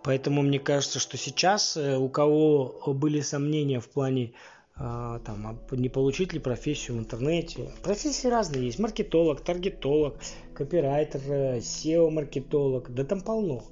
Поэтому 0.03 0.41
мне 0.41 0.59
кажется, 0.59 0.99
что 0.99 1.17
сейчас 1.17 1.77
э, 1.77 1.97
у 1.97 2.09
кого 2.09 2.93
были 2.93 3.21
сомнения 3.21 3.79
в 3.79 3.89
плане 3.89 4.33
а, 4.79 5.19
там, 5.19 5.47
а 5.47 5.75
не 5.75 5.89
получить 5.89 6.33
ли 6.33 6.39
профессию 6.39 6.97
в 6.97 6.99
интернете. 6.99 7.71
Профессии 7.81 8.27
разные 8.27 8.65
есть. 8.65 8.79
Маркетолог, 8.79 9.41
таргетолог, 9.41 10.17
копирайтер, 10.53 11.21
SEO-маркетолог. 11.57 12.93
Да 12.93 13.03
там 13.03 13.21
полно. 13.21 13.63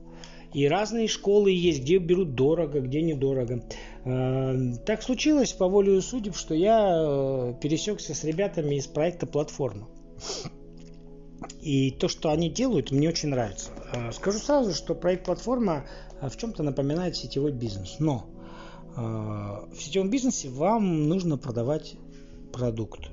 И 0.56 0.70
разные 0.70 1.10
школы 1.10 1.52
есть, 1.52 1.82
где 1.82 1.98
берут 1.98 2.34
дорого, 2.34 2.80
где 2.80 3.02
недорого. 3.02 3.62
А, 4.06 4.56
так 4.86 5.04
случилось 5.04 5.52
по 5.52 5.68
воле 5.68 6.02
судеб, 6.02 6.34
что 6.34 6.56
я 6.56 6.96
э, 6.96 7.54
пересекся 7.62 8.13
с 8.13 8.24
ребятами 8.24 8.76
из 8.76 8.88
проекта 8.88 9.28
«Платформа». 9.28 9.89
И 11.60 11.91
то, 11.91 12.08
что 12.08 12.30
они 12.30 12.50
делают, 12.50 12.91
мне 12.91 13.10
очень 13.10 13.30
нравится. 13.30 13.70
Скажу 14.13 14.39
сразу, 14.39 14.74
что 14.74 14.96
проект 14.96 15.26
«Платформа» 15.26 15.88
в 16.22 16.38
чем-то 16.38 16.63
напоминает 16.63 17.18
сетевой 17.18 17.52
бизнес. 17.52 17.98
Но 18.00 18.26
а, 18.96 19.68
в 19.74 19.84
сетевом 19.84 20.10
бизнесе 20.10 20.48
вам 20.48 21.10
нужно 21.10 21.38
продавать 21.38 21.98
продукт 22.54 23.10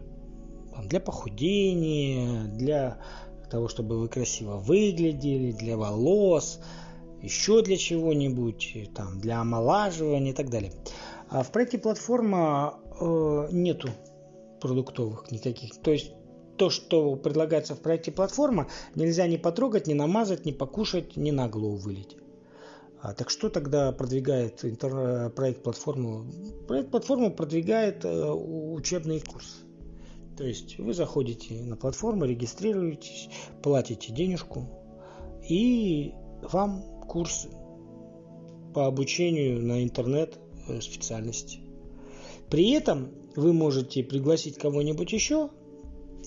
для 0.85 1.01
похудения, 1.01 2.45
для 2.45 2.99
того, 3.51 3.67
чтобы 3.67 3.99
вы 3.99 4.07
красиво 4.07 4.59
выглядели, 4.59 5.51
для 5.51 5.77
волос, 5.77 6.61
еще 7.23 7.63
для 7.63 7.77
чего-нибудь, 7.77 8.91
там, 8.95 9.19
для 9.21 9.41
омолаживания 9.41 10.33
и 10.33 10.35
так 10.35 10.51
далее. 10.51 10.73
А 11.29 11.43
в 11.43 11.53
проекте 11.53 11.79
платформа 11.79 12.79
э, 13.01 13.49
нету 13.53 13.89
продуктовых 14.61 15.31
никаких. 15.31 15.81
То 15.81 15.93
есть 15.93 16.13
то, 16.57 16.69
что 16.69 17.17
предлагается 17.17 17.75
в 17.75 17.81
проекте 17.81 18.13
платформа, 18.13 18.69
нельзя 18.95 19.27
ни 19.27 19.37
потрогать, 19.37 19.87
ни 19.87 19.95
намазать, 19.95 20.45
ни 20.45 20.53
покушать, 20.53 21.17
ни 21.17 21.31
на 21.31 21.49
голову 21.49 21.77
вылить. 21.77 22.17
А, 23.01 23.15
так 23.15 23.31
что 23.31 23.49
тогда 23.49 23.91
продвигает 23.93 24.65
интер... 24.65 25.31
проект 25.31 25.63
платформу? 25.63 26.25
Проект 26.69 26.91
платформу 26.91 27.33
продвигает 27.33 28.05
э, 28.05 28.31
учебный 28.31 29.21
курс. 29.21 29.63
То 30.37 30.45
есть 30.45 30.79
вы 30.79 30.95
заходите 30.95 31.63
на 31.63 31.77
платформу, 31.77 32.25
регистрируетесь, 32.25 33.29
платите 33.63 34.13
денежку, 34.13 34.69
и 35.49 36.15
вам 36.43 36.85
курс 37.07 37.49
по 38.75 38.87
обучению 38.87 39.61
на 39.61 39.83
интернет 39.83 40.39
э, 40.69 40.81
специальности. 40.81 41.61
При 42.49 42.71
этом 42.73 43.11
вы 43.37 43.53
можете 43.53 44.03
пригласить 44.03 44.59
кого-нибудь 44.59 45.13
еще 45.13 45.51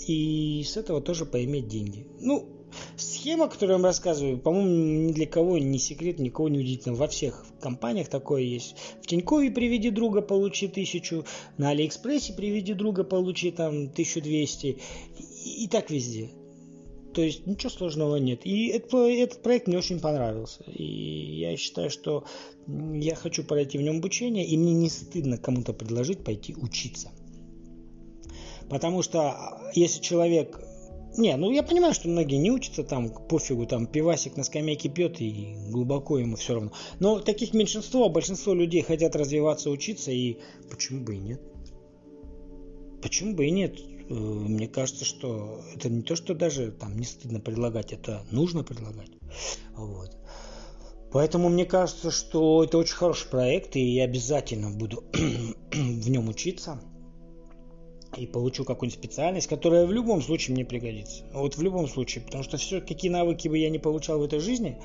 и 0.07 0.63
с 0.65 0.77
этого 0.77 1.01
тоже 1.01 1.25
поиметь 1.25 1.67
деньги. 1.67 2.07
Ну, 2.19 2.55
Схема, 2.97 3.47
которую 3.47 3.73
я 3.73 3.77
вам 3.77 3.85
рассказываю, 3.85 4.37
по-моему, 4.37 5.07
ни 5.07 5.11
для 5.13 5.25
кого 5.25 5.57
не 5.57 5.79
секрет, 5.79 6.19
никого 6.19 6.49
не 6.49 6.59
удивительно. 6.59 6.95
Во 6.95 7.07
всех 7.07 7.45
компаниях 7.59 8.07
такое 8.09 8.41
есть. 8.41 8.75
В 9.01 9.07
Тинькове 9.07 9.51
приведи 9.51 9.89
друга, 9.89 10.21
получи 10.21 10.67
тысячу. 10.67 11.25
На 11.57 11.69
Алиэкспрессе 11.69 12.33
приведи 12.33 12.73
друга, 12.73 13.03
получи 13.03 13.51
там 13.51 13.85
1200. 13.87 14.67
И, 14.67 15.63
и 15.63 15.67
так 15.67 15.89
везде. 15.89 16.29
То 17.15 17.21
есть 17.21 17.47
ничего 17.47 17.69
сложного 17.69 18.17
нет. 18.17 18.41
И 18.45 18.67
это, 18.67 18.97
этот 19.07 19.41
проект 19.41 19.67
мне 19.67 19.77
очень 19.77 20.01
понравился. 20.01 20.63
И 20.65 20.83
я 21.39 21.55
считаю, 21.55 21.89
что 21.89 22.25
я 22.67 23.15
хочу 23.15 23.45
пройти 23.45 23.77
в 23.77 23.81
нем 23.81 23.97
обучение, 23.99 24.45
и 24.45 24.57
мне 24.57 24.73
не 24.73 24.89
стыдно 24.89 25.37
кому-то 25.37 25.71
предложить 25.71 26.25
пойти 26.25 26.53
учиться. 26.55 27.11
Потому 28.69 29.01
что 29.01 29.29
а, 29.29 29.71
если 29.73 30.01
человек 30.01 30.59
Не, 31.17 31.37
ну 31.37 31.51
я 31.51 31.63
понимаю, 31.63 31.93
что 31.93 32.09
многие 32.09 32.35
не 32.35 32.51
учатся 32.51 32.83
там, 32.83 33.09
пофигу, 33.09 33.65
там 33.65 33.87
пивасик 33.87 34.35
на 34.35 34.43
скамейке 34.43 34.89
пьет 34.89 35.21
и 35.21 35.55
глубоко 35.69 36.17
ему 36.17 36.35
все 36.35 36.55
равно. 36.55 36.73
Но 36.99 37.19
таких 37.19 37.53
меньшинство, 37.53 38.09
большинство 38.09 38.53
людей 38.53 38.81
хотят 38.81 39.15
развиваться, 39.15 39.69
учиться, 39.69 40.11
и 40.11 40.39
почему 40.69 41.05
бы 41.05 41.15
и 41.15 41.19
нет? 41.19 41.41
Почему 43.01 43.35
бы 43.35 43.45
и 43.45 43.51
нет? 43.51 43.79
Э, 44.09 44.13
мне 44.13 44.67
кажется, 44.67 45.05
что 45.05 45.61
это 45.75 45.89
не 45.89 46.01
то, 46.01 46.15
что 46.15 46.33
даже 46.33 46.71
там 46.71 46.97
не 46.97 47.05
стыдно 47.05 47.39
предлагать, 47.39 47.93
это 47.93 48.23
нужно 48.31 48.63
предлагать. 48.63 49.09
Вот. 49.75 50.17
Поэтому 51.11 51.49
мне 51.49 51.65
кажется, 51.65 52.11
что 52.11 52.63
это 52.63 52.77
очень 52.77 52.95
хороший 52.95 53.29
проект, 53.29 53.75
и 53.75 53.79
я 53.79 54.03
обязательно 54.03 54.69
буду 54.69 55.03
в 55.71 56.09
нем 56.09 56.27
учиться 56.27 56.81
и 58.17 58.27
получу 58.27 58.63
какую-нибудь 58.63 58.99
специальность, 58.99 59.47
которая 59.47 59.85
в 59.85 59.91
любом 59.91 60.21
случае 60.21 60.55
мне 60.55 60.65
пригодится. 60.65 61.23
Вот 61.33 61.57
в 61.57 61.61
любом 61.61 61.87
случае, 61.87 62.23
потому 62.23 62.43
что 62.43 62.57
все, 62.57 62.81
какие 62.81 63.11
навыки 63.11 63.47
бы 63.47 63.57
я 63.57 63.69
не 63.69 63.79
получал 63.79 64.19
в 64.19 64.23
этой 64.23 64.39
жизни, 64.39 64.77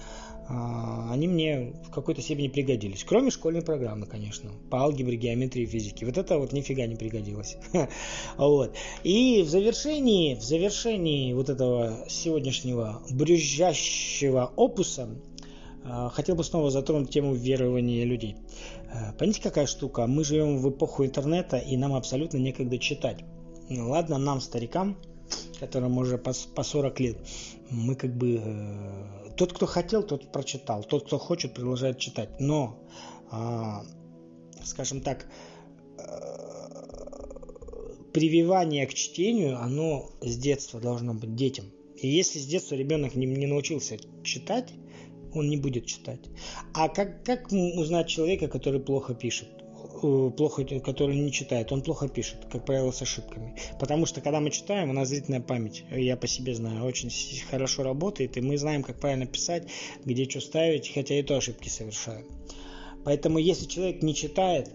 они 0.51 1.29
мне 1.29 1.73
в 1.87 1.91
какой-то 1.91 2.23
степени 2.23 2.49
пригодились. 2.49 3.05
Кроме 3.05 3.31
школьной 3.31 3.63
программы, 3.63 4.07
конечно. 4.07 4.51
По 4.71 4.83
алгебре, 4.83 5.17
геометрии, 5.17 5.65
физике. 5.65 6.07
Вот 6.07 6.19
это 6.19 6.39
вот 6.39 6.53
нифига 6.53 6.87
не 6.87 6.97
пригодилось. 6.97 7.57
вот. 8.37 8.75
И 9.05 9.43
в 9.43 9.49
завершении, 9.49 10.35
в 10.35 10.43
завершении 10.43 11.33
вот 11.35 11.51
этого 11.51 12.05
сегодняшнего 12.09 13.03
брюзжащего 13.11 14.53
опуса 14.57 15.09
а, 15.85 16.11
хотел 16.11 16.35
бы 16.35 16.45
снова 16.45 16.71
затронуть 16.71 17.11
тему 17.11 17.35
верования 17.35 18.05
людей. 18.05 18.37
А, 18.93 19.13
понимаете, 19.13 19.43
какая 19.43 19.67
штука? 19.67 20.07
Мы 20.07 20.25
живем 20.25 20.59
в 20.59 20.69
эпоху 20.69 21.05
интернета, 21.05 21.59
и 21.59 21.77
нам 21.77 21.95
абсолютно 21.95 22.39
некогда 22.39 22.79
читать. 22.79 23.25
Ну, 23.69 23.91
ладно, 23.91 24.19
нам, 24.19 24.41
старикам, 24.41 24.97
которым 25.61 25.99
уже 25.99 26.19
по, 26.19 26.33
по 26.55 26.63
40 26.63 27.01
лет, 27.01 27.19
мы 27.71 27.95
как 27.95 28.17
бы... 28.17 28.43
Тот, 29.41 29.55
кто 29.55 29.65
хотел, 29.65 30.03
тот 30.03 30.31
прочитал. 30.33 30.85
Тот, 30.85 31.07
кто 31.07 31.17
хочет, 31.17 31.55
продолжает 31.55 31.99
читать. 31.99 32.29
Но, 32.39 32.79
э, 33.33 34.67
скажем 34.67 35.01
так, 35.01 35.25
э, 35.97 36.03
прививание 38.13 38.87
к 38.87 38.93
чтению, 38.93 39.59
оно 39.59 40.11
с 40.21 40.37
детства 40.37 40.79
должно 40.79 41.15
быть 41.15 41.35
детям. 41.37 41.73
И 41.97 42.07
если 42.07 42.39
с 42.39 42.45
детства 42.45 42.75
ребенок 42.75 43.15
не, 43.15 43.25
не 43.25 43.47
научился 43.47 43.97
читать, 44.23 44.75
он 45.33 45.49
не 45.49 45.57
будет 45.57 45.87
читать. 45.87 46.21
А 46.75 46.91
как, 46.91 47.25
как 47.25 47.51
узнать 47.51 48.09
человека, 48.09 48.47
который 48.47 48.81
плохо 48.81 49.15
пишет? 49.15 49.49
Э, 50.03 50.31
плохо, 50.37 50.65
который 50.81 51.17
не 51.17 51.33
читает, 51.33 51.73
он 51.73 51.83
плохо 51.83 52.09
пишет, 52.09 52.47
как 52.51 52.65
правило, 52.65 52.91
с 52.91 53.03
ошибками. 53.03 53.55
Потому 53.79 54.07
что, 54.07 54.21
когда 54.21 54.41
мы 54.41 54.51
читаем, 54.51 54.91
у 54.91 54.93
нас 54.93 55.09
зрительная 55.09 55.41
память, 55.41 55.85
я 55.91 56.17
по 56.17 56.27
себе 56.27 56.55
знаю, 56.55 56.85
очень 56.85 57.11
хорошо 57.51 57.83
работает, 57.83 58.37
и 58.37 58.41
мы 58.41 58.57
знаем, 58.57 58.83
как 58.83 58.99
правильно 58.99 59.27
писать, 59.27 59.69
где 60.05 60.29
что 60.29 60.41
ставить, 60.41 60.93
хотя 60.93 61.19
и 61.19 61.23
то 61.23 61.37
ошибки 61.37 61.69
совершаем. 61.69 62.27
Поэтому, 63.05 63.39
если 63.39 63.67
человек 63.67 64.03
не 64.03 64.15
читает, 64.15 64.71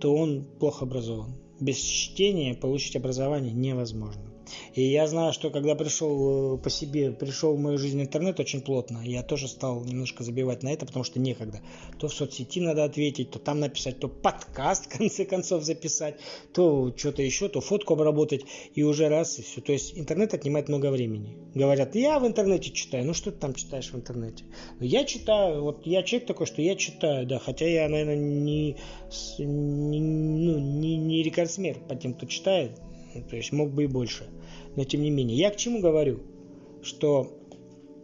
то 0.00 0.14
он 0.14 0.44
плохо 0.58 0.84
образован. 0.84 1.34
Без 1.60 1.76
чтения 1.78 2.54
получить 2.54 2.96
образование 2.96 3.52
невозможно. 3.52 4.29
И 4.74 4.82
я 4.82 5.06
знаю, 5.06 5.32
что 5.32 5.50
когда 5.50 5.74
пришел 5.74 6.56
э, 6.56 6.58
по 6.58 6.70
себе, 6.70 7.10
пришел 7.12 7.54
в 7.54 7.60
мою 7.60 7.78
жизнь 7.78 8.00
интернет 8.00 8.40
очень 8.40 8.60
плотно, 8.60 9.00
я 9.04 9.22
тоже 9.22 9.48
стал 9.48 9.84
немножко 9.84 10.24
забивать 10.24 10.62
на 10.62 10.72
это, 10.72 10.86
потому 10.86 11.04
что 11.04 11.20
некогда. 11.20 11.60
То 11.98 12.08
в 12.08 12.14
соцсети 12.14 12.60
надо 12.60 12.84
ответить, 12.84 13.30
то 13.30 13.38
там 13.38 13.60
написать, 13.60 13.98
то 13.98 14.08
подкаст 14.08 14.86
в 14.92 14.98
конце 14.98 15.24
концов 15.24 15.64
записать, 15.64 16.16
то 16.52 16.92
что-то 16.96 17.22
еще, 17.22 17.48
то 17.48 17.60
фотку 17.60 17.94
обработать, 17.94 18.44
и 18.74 18.82
уже 18.82 19.08
раз, 19.08 19.38
и 19.38 19.42
все. 19.42 19.60
То 19.60 19.72
есть 19.72 19.98
интернет 19.98 20.34
отнимает 20.34 20.68
много 20.68 20.90
времени. 20.90 21.36
Говорят, 21.54 21.94
я 21.94 22.18
в 22.18 22.26
интернете 22.26 22.70
читаю. 22.70 23.04
Ну 23.04 23.14
что 23.14 23.32
ты 23.32 23.38
там 23.38 23.54
читаешь 23.54 23.90
в 23.90 23.96
интернете? 23.96 24.44
Ну, 24.78 24.86
я 24.86 25.04
читаю, 25.04 25.62
вот 25.62 25.86
я 25.86 26.02
человек 26.02 26.28
такой, 26.28 26.46
что 26.46 26.62
я 26.62 26.76
читаю, 26.76 27.26
да, 27.26 27.38
хотя 27.38 27.66
я, 27.66 27.88
наверное, 27.88 28.16
не, 28.16 28.76
не, 29.38 30.00
ну, 30.00 30.58
не, 30.58 30.96
не 30.96 31.22
рекордсмер 31.22 31.78
по 31.88 31.96
тем, 31.96 32.14
кто 32.14 32.26
читает, 32.26 32.72
то 33.28 33.36
есть 33.36 33.52
мог 33.52 33.70
бы 33.70 33.84
и 33.84 33.86
больше 33.86 34.26
но 34.76 34.84
тем 34.84 35.02
не 35.02 35.10
менее. 35.10 35.36
Я 35.36 35.50
к 35.50 35.56
чему 35.56 35.80
говорю? 35.80 36.20
Что 36.82 37.30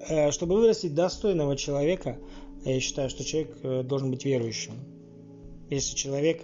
э, 0.09 0.31
чтобы 0.31 0.57
вырастить 0.57 0.95
достойного 0.95 1.57
человека, 1.57 2.19
я 2.65 2.81
считаю, 2.81 3.09
что 3.11 3.25
человек 3.25 3.57
э, 3.63 3.83
должен 3.83 4.11
быть 4.11 4.25
верующим. 4.25 4.75
Если 5.71 5.97
человек, 5.97 6.43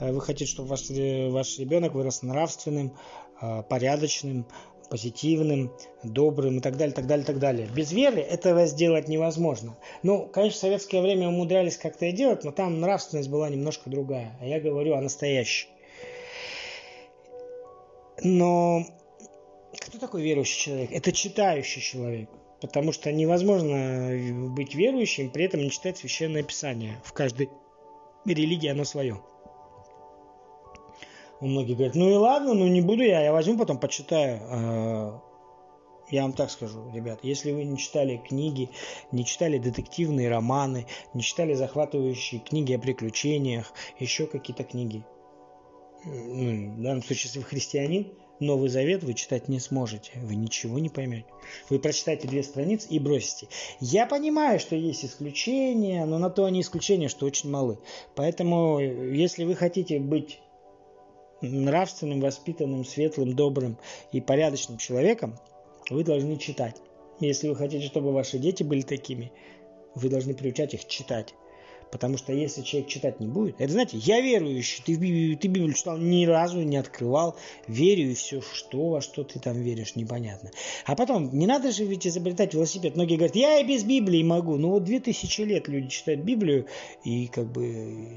э, 0.00 0.12
вы 0.12 0.20
хотите, 0.20 0.50
чтобы 0.50 0.68
ваш, 0.68 0.88
ваш 0.90 1.58
ребенок 1.58 1.94
вырос 1.94 2.22
нравственным, 2.22 2.92
порядочным, 3.68 4.46
позитивным, 4.88 5.72
добрым 6.04 6.58
и 6.58 6.60
так 6.60 6.76
далее, 6.76 6.94
так 6.94 7.08
далее, 7.08 7.26
так 7.26 7.40
далее. 7.40 7.68
Без 7.74 7.90
веры 7.90 8.20
этого 8.20 8.66
сделать 8.66 9.08
невозможно. 9.08 9.76
Ну, 10.04 10.28
конечно, 10.28 10.58
в 10.58 10.60
советское 10.60 11.02
время 11.02 11.26
умудрялись 11.26 11.76
как-то 11.76 12.06
и 12.06 12.12
делать, 12.12 12.44
но 12.44 12.52
там 12.52 12.80
нравственность 12.80 13.28
была 13.28 13.48
немножко 13.48 13.90
другая. 13.90 14.38
А 14.40 14.46
я 14.46 14.60
говорю 14.60 14.94
о 14.94 15.00
настоящей. 15.00 15.66
Но 18.24 18.84
кто 19.78 19.98
такой 19.98 20.22
верующий 20.22 20.60
человек? 20.60 20.92
Это 20.92 21.12
читающий 21.12 21.80
человек. 21.80 22.30
Потому 22.60 22.92
что 22.92 23.10
невозможно 23.10 24.48
быть 24.50 24.74
верующим, 24.74 25.30
при 25.30 25.46
этом 25.46 25.60
не 25.60 25.70
читать 25.70 25.98
священное 25.98 26.44
писание. 26.44 27.00
В 27.04 27.12
каждой 27.12 27.50
религии 28.24 28.68
оно 28.68 28.84
свое. 28.84 29.20
У 31.40 31.46
многих 31.46 31.74
говорят, 31.74 31.96
ну 31.96 32.08
и 32.08 32.14
ладно, 32.14 32.54
ну 32.54 32.68
не 32.68 32.80
буду 32.80 33.02
я, 33.02 33.20
я 33.20 33.32
возьму 33.32 33.58
потом 33.58 33.78
почитаю. 33.78 34.40
А, 34.44 35.20
я 36.08 36.22
вам 36.22 36.34
так 36.34 36.52
скажу, 36.52 36.88
ребят, 36.94 37.20
если 37.24 37.50
вы 37.50 37.64
не 37.64 37.76
читали 37.78 38.18
книги, 38.18 38.70
не 39.10 39.24
читали 39.24 39.58
детективные 39.58 40.28
романы, 40.28 40.86
не 41.14 41.22
читали 41.22 41.54
захватывающие 41.54 42.40
книги 42.40 42.74
о 42.74 42.78
приключениях, 42.78 43.72
еще 43.98 44.26
какие-то 44.28 44.62
книги, 44.62 45.04
ну, 46.04 46.74
в 46.74 46.82
данном 46.82 47.02
случае, 47.02 47.28
если 47.28 47.38
вы 47.38 47.44
христианин, 47.44 48.12
Новый 48.40 48.68
Завет 48.68 49.04
вы 49.04 49.14
читать 49.14 49.48
не 49.48 49.60
сможете, 49.60 50.12
вы 50.16 50.34
ничего 50.34 50.78
не 50.78 50.88
поймете. 50.88 51.26
Вы 51.70 51.78
прочитаете 51.78 52.26
две 52.26 52.42
страницы 52.42 52.88
и 52.88 52.98
бросите. 52.98 53.46
Я 53.80 54.06
понимаю, 54.06 54.58
что 54.58 54.74
есть 54.74 55.04
исключения, 55.04 56.04
но 56.04 56.18
на 56.18 56.28
то 56.28 56.44
они 56.44 56.60
исключения, 56.60 57.08
что 57.08 57.26
очень 57.26 57.50
малы. 57.50 57.78
Поэтому, 58.16 58.80
если 58.80 59.44
вы 59.44 59.54
хотите 59.54 60.00
быть 60.00 60.40
нравственным, 61.40 62.20
воспитанным, 62.20 62.84
светлым, 62.84 63.34
добрым 63.34 63.78
и 64.10 64.20
порядочным 64.20 64.78
человеком, 64.78 65.38
вы 65.90 66.04
должны 66.04 66.36
читать. 66.36 66.76
Если 67.20 67.48
вы 67.48 67.54
хотите, 67.54 67.86
чтобы 67.86 68.12
ваши 68.12 68.38
дети 68.38 68.62
были 68.62 68.82
такими, 68.82 69.32
вы 69.94 70.08
должны 70.08 70.34
приучать 70.34 70.74
их 70.74 70.86
читать. 70.86 71.34
Потому 71.92 72.16
что 72.16 72.32
если 72.32 72.62
человек 72.62 72.88
читать 72.88 73.20
не 73.20 73.28
будет, 73.28 73.60
это 73.60 73.70
знаете, 73.70 73.98
я 73.98 74.22
верующий, 74.22 74.82
ты, 74.82 74.96
ты 75.36 75.48
Библию 75.48 75.74
читал 75.74 75.98
ни 75.98 76.24
разу, 76.24 76.62
не 76.62 76.78
открывал, 76.78 77.36
верю 77.68 78.10
и 78.10 78.14
все, 78.14 78.40
что, 78.40 78.88
во 78.88 79.02
что 79.02 79.24
ты 79.24 79.38
там 79.38 79.60
веришь, 79.60 79.94
непонятно. 79.94 80.50
А 80.86 80.96
потом, 80.96 81.28
не 81.38 81.46
надо 81.46 81.70
же 81.70 81.84
ведь 81.84 82.06
изобретать 82.06 82.54
велосипед. 82.54 82.94
Многие 82.96 83.16
говорят, 83.16 83.36
я 83.36 83.60
и 83.60 83.64
без 83.64 83.84
Библии 83.84 84.22
могу. 84.22 84.56
Ну 84.56 84.70
вот 84.70 84.84
две 84.84 85.00
тысячи 85.00 85.42
лет 85.42 85.68
люди 85.68 85.88
читают 85.88 86.22
Библию, 86.22 86.66
и 87.04 87.26
как 87.26 87.52
бы, 87.52 87.66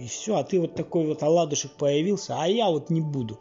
и 0.03 0.07
все, 0.07 0.37
а 0.37 0.45
ты 0.45 0.61
вот 0.61 0.75
такой 0.75 1.05
вот 1.05 1.21
оладушек 1.21 1.73
появился, 1.73 2.37
а 2.39 2.47
я 2.47 2.69
вот 2.69 2.89
не 2.89 3.01
буду. 3.01 3.39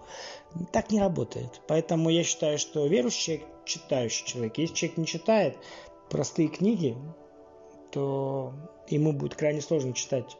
Так 0.73 0.91
не 0.91 0.99
работает. 0.99 1.61
Поэтому 1.69 2.11
я 2.11 2.25
считаю, 2.25 2.59
что 2.59 2.89
верующий 2.89 3.25
человек, 3.25 3.47
читающий 3.67 4.27
человек. 4.27 4.59
Если 4.59 4.75
человек 4.75 4.99
не 4.99 5.07
читает 5.07 5.57
простые 6.11 6.49
книги, 6.49 6.97
то 7.95 8.53
ему 8.89 9.13
будет 9.13 9.37
крайне 9.37 9.61
сложно 9.61 9.93
читать 9.93 10.37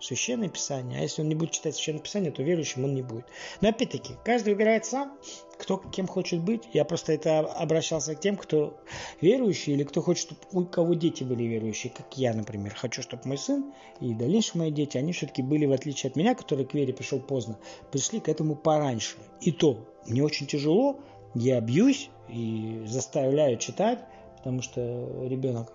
Священное 0.00 0.48
Писание, 0.48 1.00
а 1.00 1.02
если 1.02 1.22
он 1.22 1.28
не 1.28 1.34
будет 1.34 1.50
читать 1.50 1.74
Священное 1.74 2.00
Писание, 2.00 2.30
то 2.30 2.42
верующим 2.42 2.84
он 2.84 2.94
не 2.94 3.02
будет. 3.02 3.26
Но 3.60 3.68
опять-таки, 3.68 4.14
каждый 4.24 4.54
выбирает 4.54 4.86
сам, 4.86 5.18
кто 5.58 5.76
кем 5.76 6.06
хочет 6.06 6.40
быть. 6.40 6.62
Я 6.72 6.84
просто 6.84 7.12
это 7.12 7.40
обращался 7.40 8.14
к 8.14 8.20
тем, 8.20 8.36
кто 8.36 8.78
верующий 9.20 9.74
или 9.74 9.82
кто 9.82 10.00
хочет, 10.00 10.22
чтобы 10.22 10.40
у 10.52 10.64
кого 10.64 10.94
дети 10.94 11.24
были 11.24 11.42
верующие, 11.42 11.92
как 11.92 12.16
я, 12.16 12.32
например. 12.32 12.74
Хочу, 12.74 13.02
чтобы 13.02 13.24
мой 13.26 13.38
сын 13.38 13.74
и 14.00 14.14
дальнейшие 14.14 14.60
мои 14.60 14.70
дети, 14.70 14.96
они 14.96 15.12
все-таки 15.12 15.42
были, 15.42 15.66
в 15.66 15.72
отличие 15.72 16.08
от 16.08 16.16
меня, 16.16 16.34
который 16.34 16.64
к 16.64 16.72
вере 16.72 16.94
пришел 16.94 17.20
поздно, 17.20 17.58
пришли 17.90 18.20
к 18.20 18.28
этому 18.28 18.54
пораньше. 18.54 19.16
И 19.42 19.52
то, 19.52 19.84
мне 20.06 20.22
очень 20.22 20.46
тяжело, 20.46 21.00
я 21.34 21.60
бьюсь 21.60 22.08
и 22.28 22.84
заставляю 22.86 23.58
читать, 23.58 23.98
потому 24.36 24.62
что 24.62 25.26
ребенок 25.26 25.72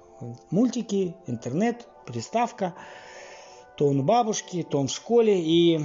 мультики, 0.51 1.15
интернет, 1.27 1.87
приставка, 2.05 2.73
то 3.77 3.87
он 3.87 3.99
у 3.99 4.03
бабушки, 4.03 4.63
то 4.63 4.79
он 4.79 4.87
в 4.87 4.91
школе. 4.91 5.41
И, 5.41 5.79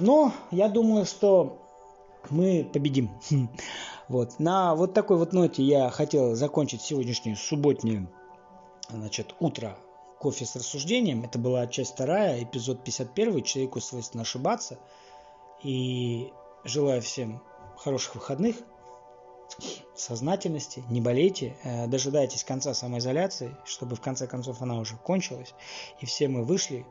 но 0.00 0.32
я 0.50 0.68
думаю, 0.68 1.04
что 1.06 1.58
мы 2.30 2.68
победим. 2.72 3.10
Вот. 4.08 4.38
На 4.38 4.76
вот 4.76 4.94
такой 4.94 5.16
вот 5.16 5.32
ноте 5.32 5.64
я 5.64 5.90
хотел 5.90 6.36
закончить 6.36 6.80
сегодняшнюю 6.80 7.36
субботнюю 7.36 8.08
значит, 8.88 9.34
утро 9.40 9.76
кофе 10.20 10.46
с 10.46 10.54
рассуждением. 10.54 11.24
Это 11.24 11.38
была 11.38 11.66
часть 11.66 11.94
вторая, 11.94 12.42
эпизод 12.42 12.84
51. 12.84 13.42
Человеку 13.42 13.80
свойственно 13.80 14.22
ошибаться. 14.22 14.78
И 15.62 16.32
желаю 16.64 17.02
всем 17.02 17.42
хороших 17.76 18.14
выходных. 18.14 18.56
Сознательности, 19.96 20.82
не 20.90 21.00
болейте, 21.00 21.56
э, 21.62 21.86
дожидайтесь 21.86 22.44
конца 22.44 22.74
самоизоляции, 22.74 23.56
чтобы 23.64 23.96
в 23.96 24.00
конце 24.00 24.26
концов 24.26 24.62
она 24.62 24.78
уже 24.78 24.96
кончилась, 24.96 25.54
и 26.00 26.06
все 26.06 26.28
мы 26.28 26.44
вышли 26.44 26.86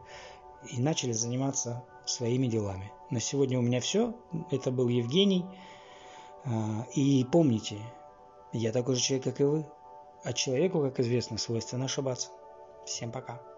и 0.71 0.81
начали 0.81 1.11
заниматься 1.11 1.83
своими 2.05 2.47
делами. 2.47 2.91
На 3.09 3.19
сегодня 3.19 3.59
у 3.59 3.61
меня 3.61 3.79
все. 3.79 4.13
Это 4.51 4.71
был 4.71 4.87
Евгений. 4.87 5.45
Э, 6.45 6.49
и 6.93 7.25
помните, 7.25 7.79
я 8.51 8.71
такой 8.71 8.95
же 8.95 9.01
человек, 9.01 9.23
как 9.25 9.41
и 9.41 9.43
вы. 9.43 9.65
А 10.23 10.33
человеку, 10.33 10.81
как 10.81 10.99
известно, 10.99 11.37
свойственно 11.37 11.85
ошибаться. 11.85 12.29
Всем 12.85 13.11
пока. 13.11 13.54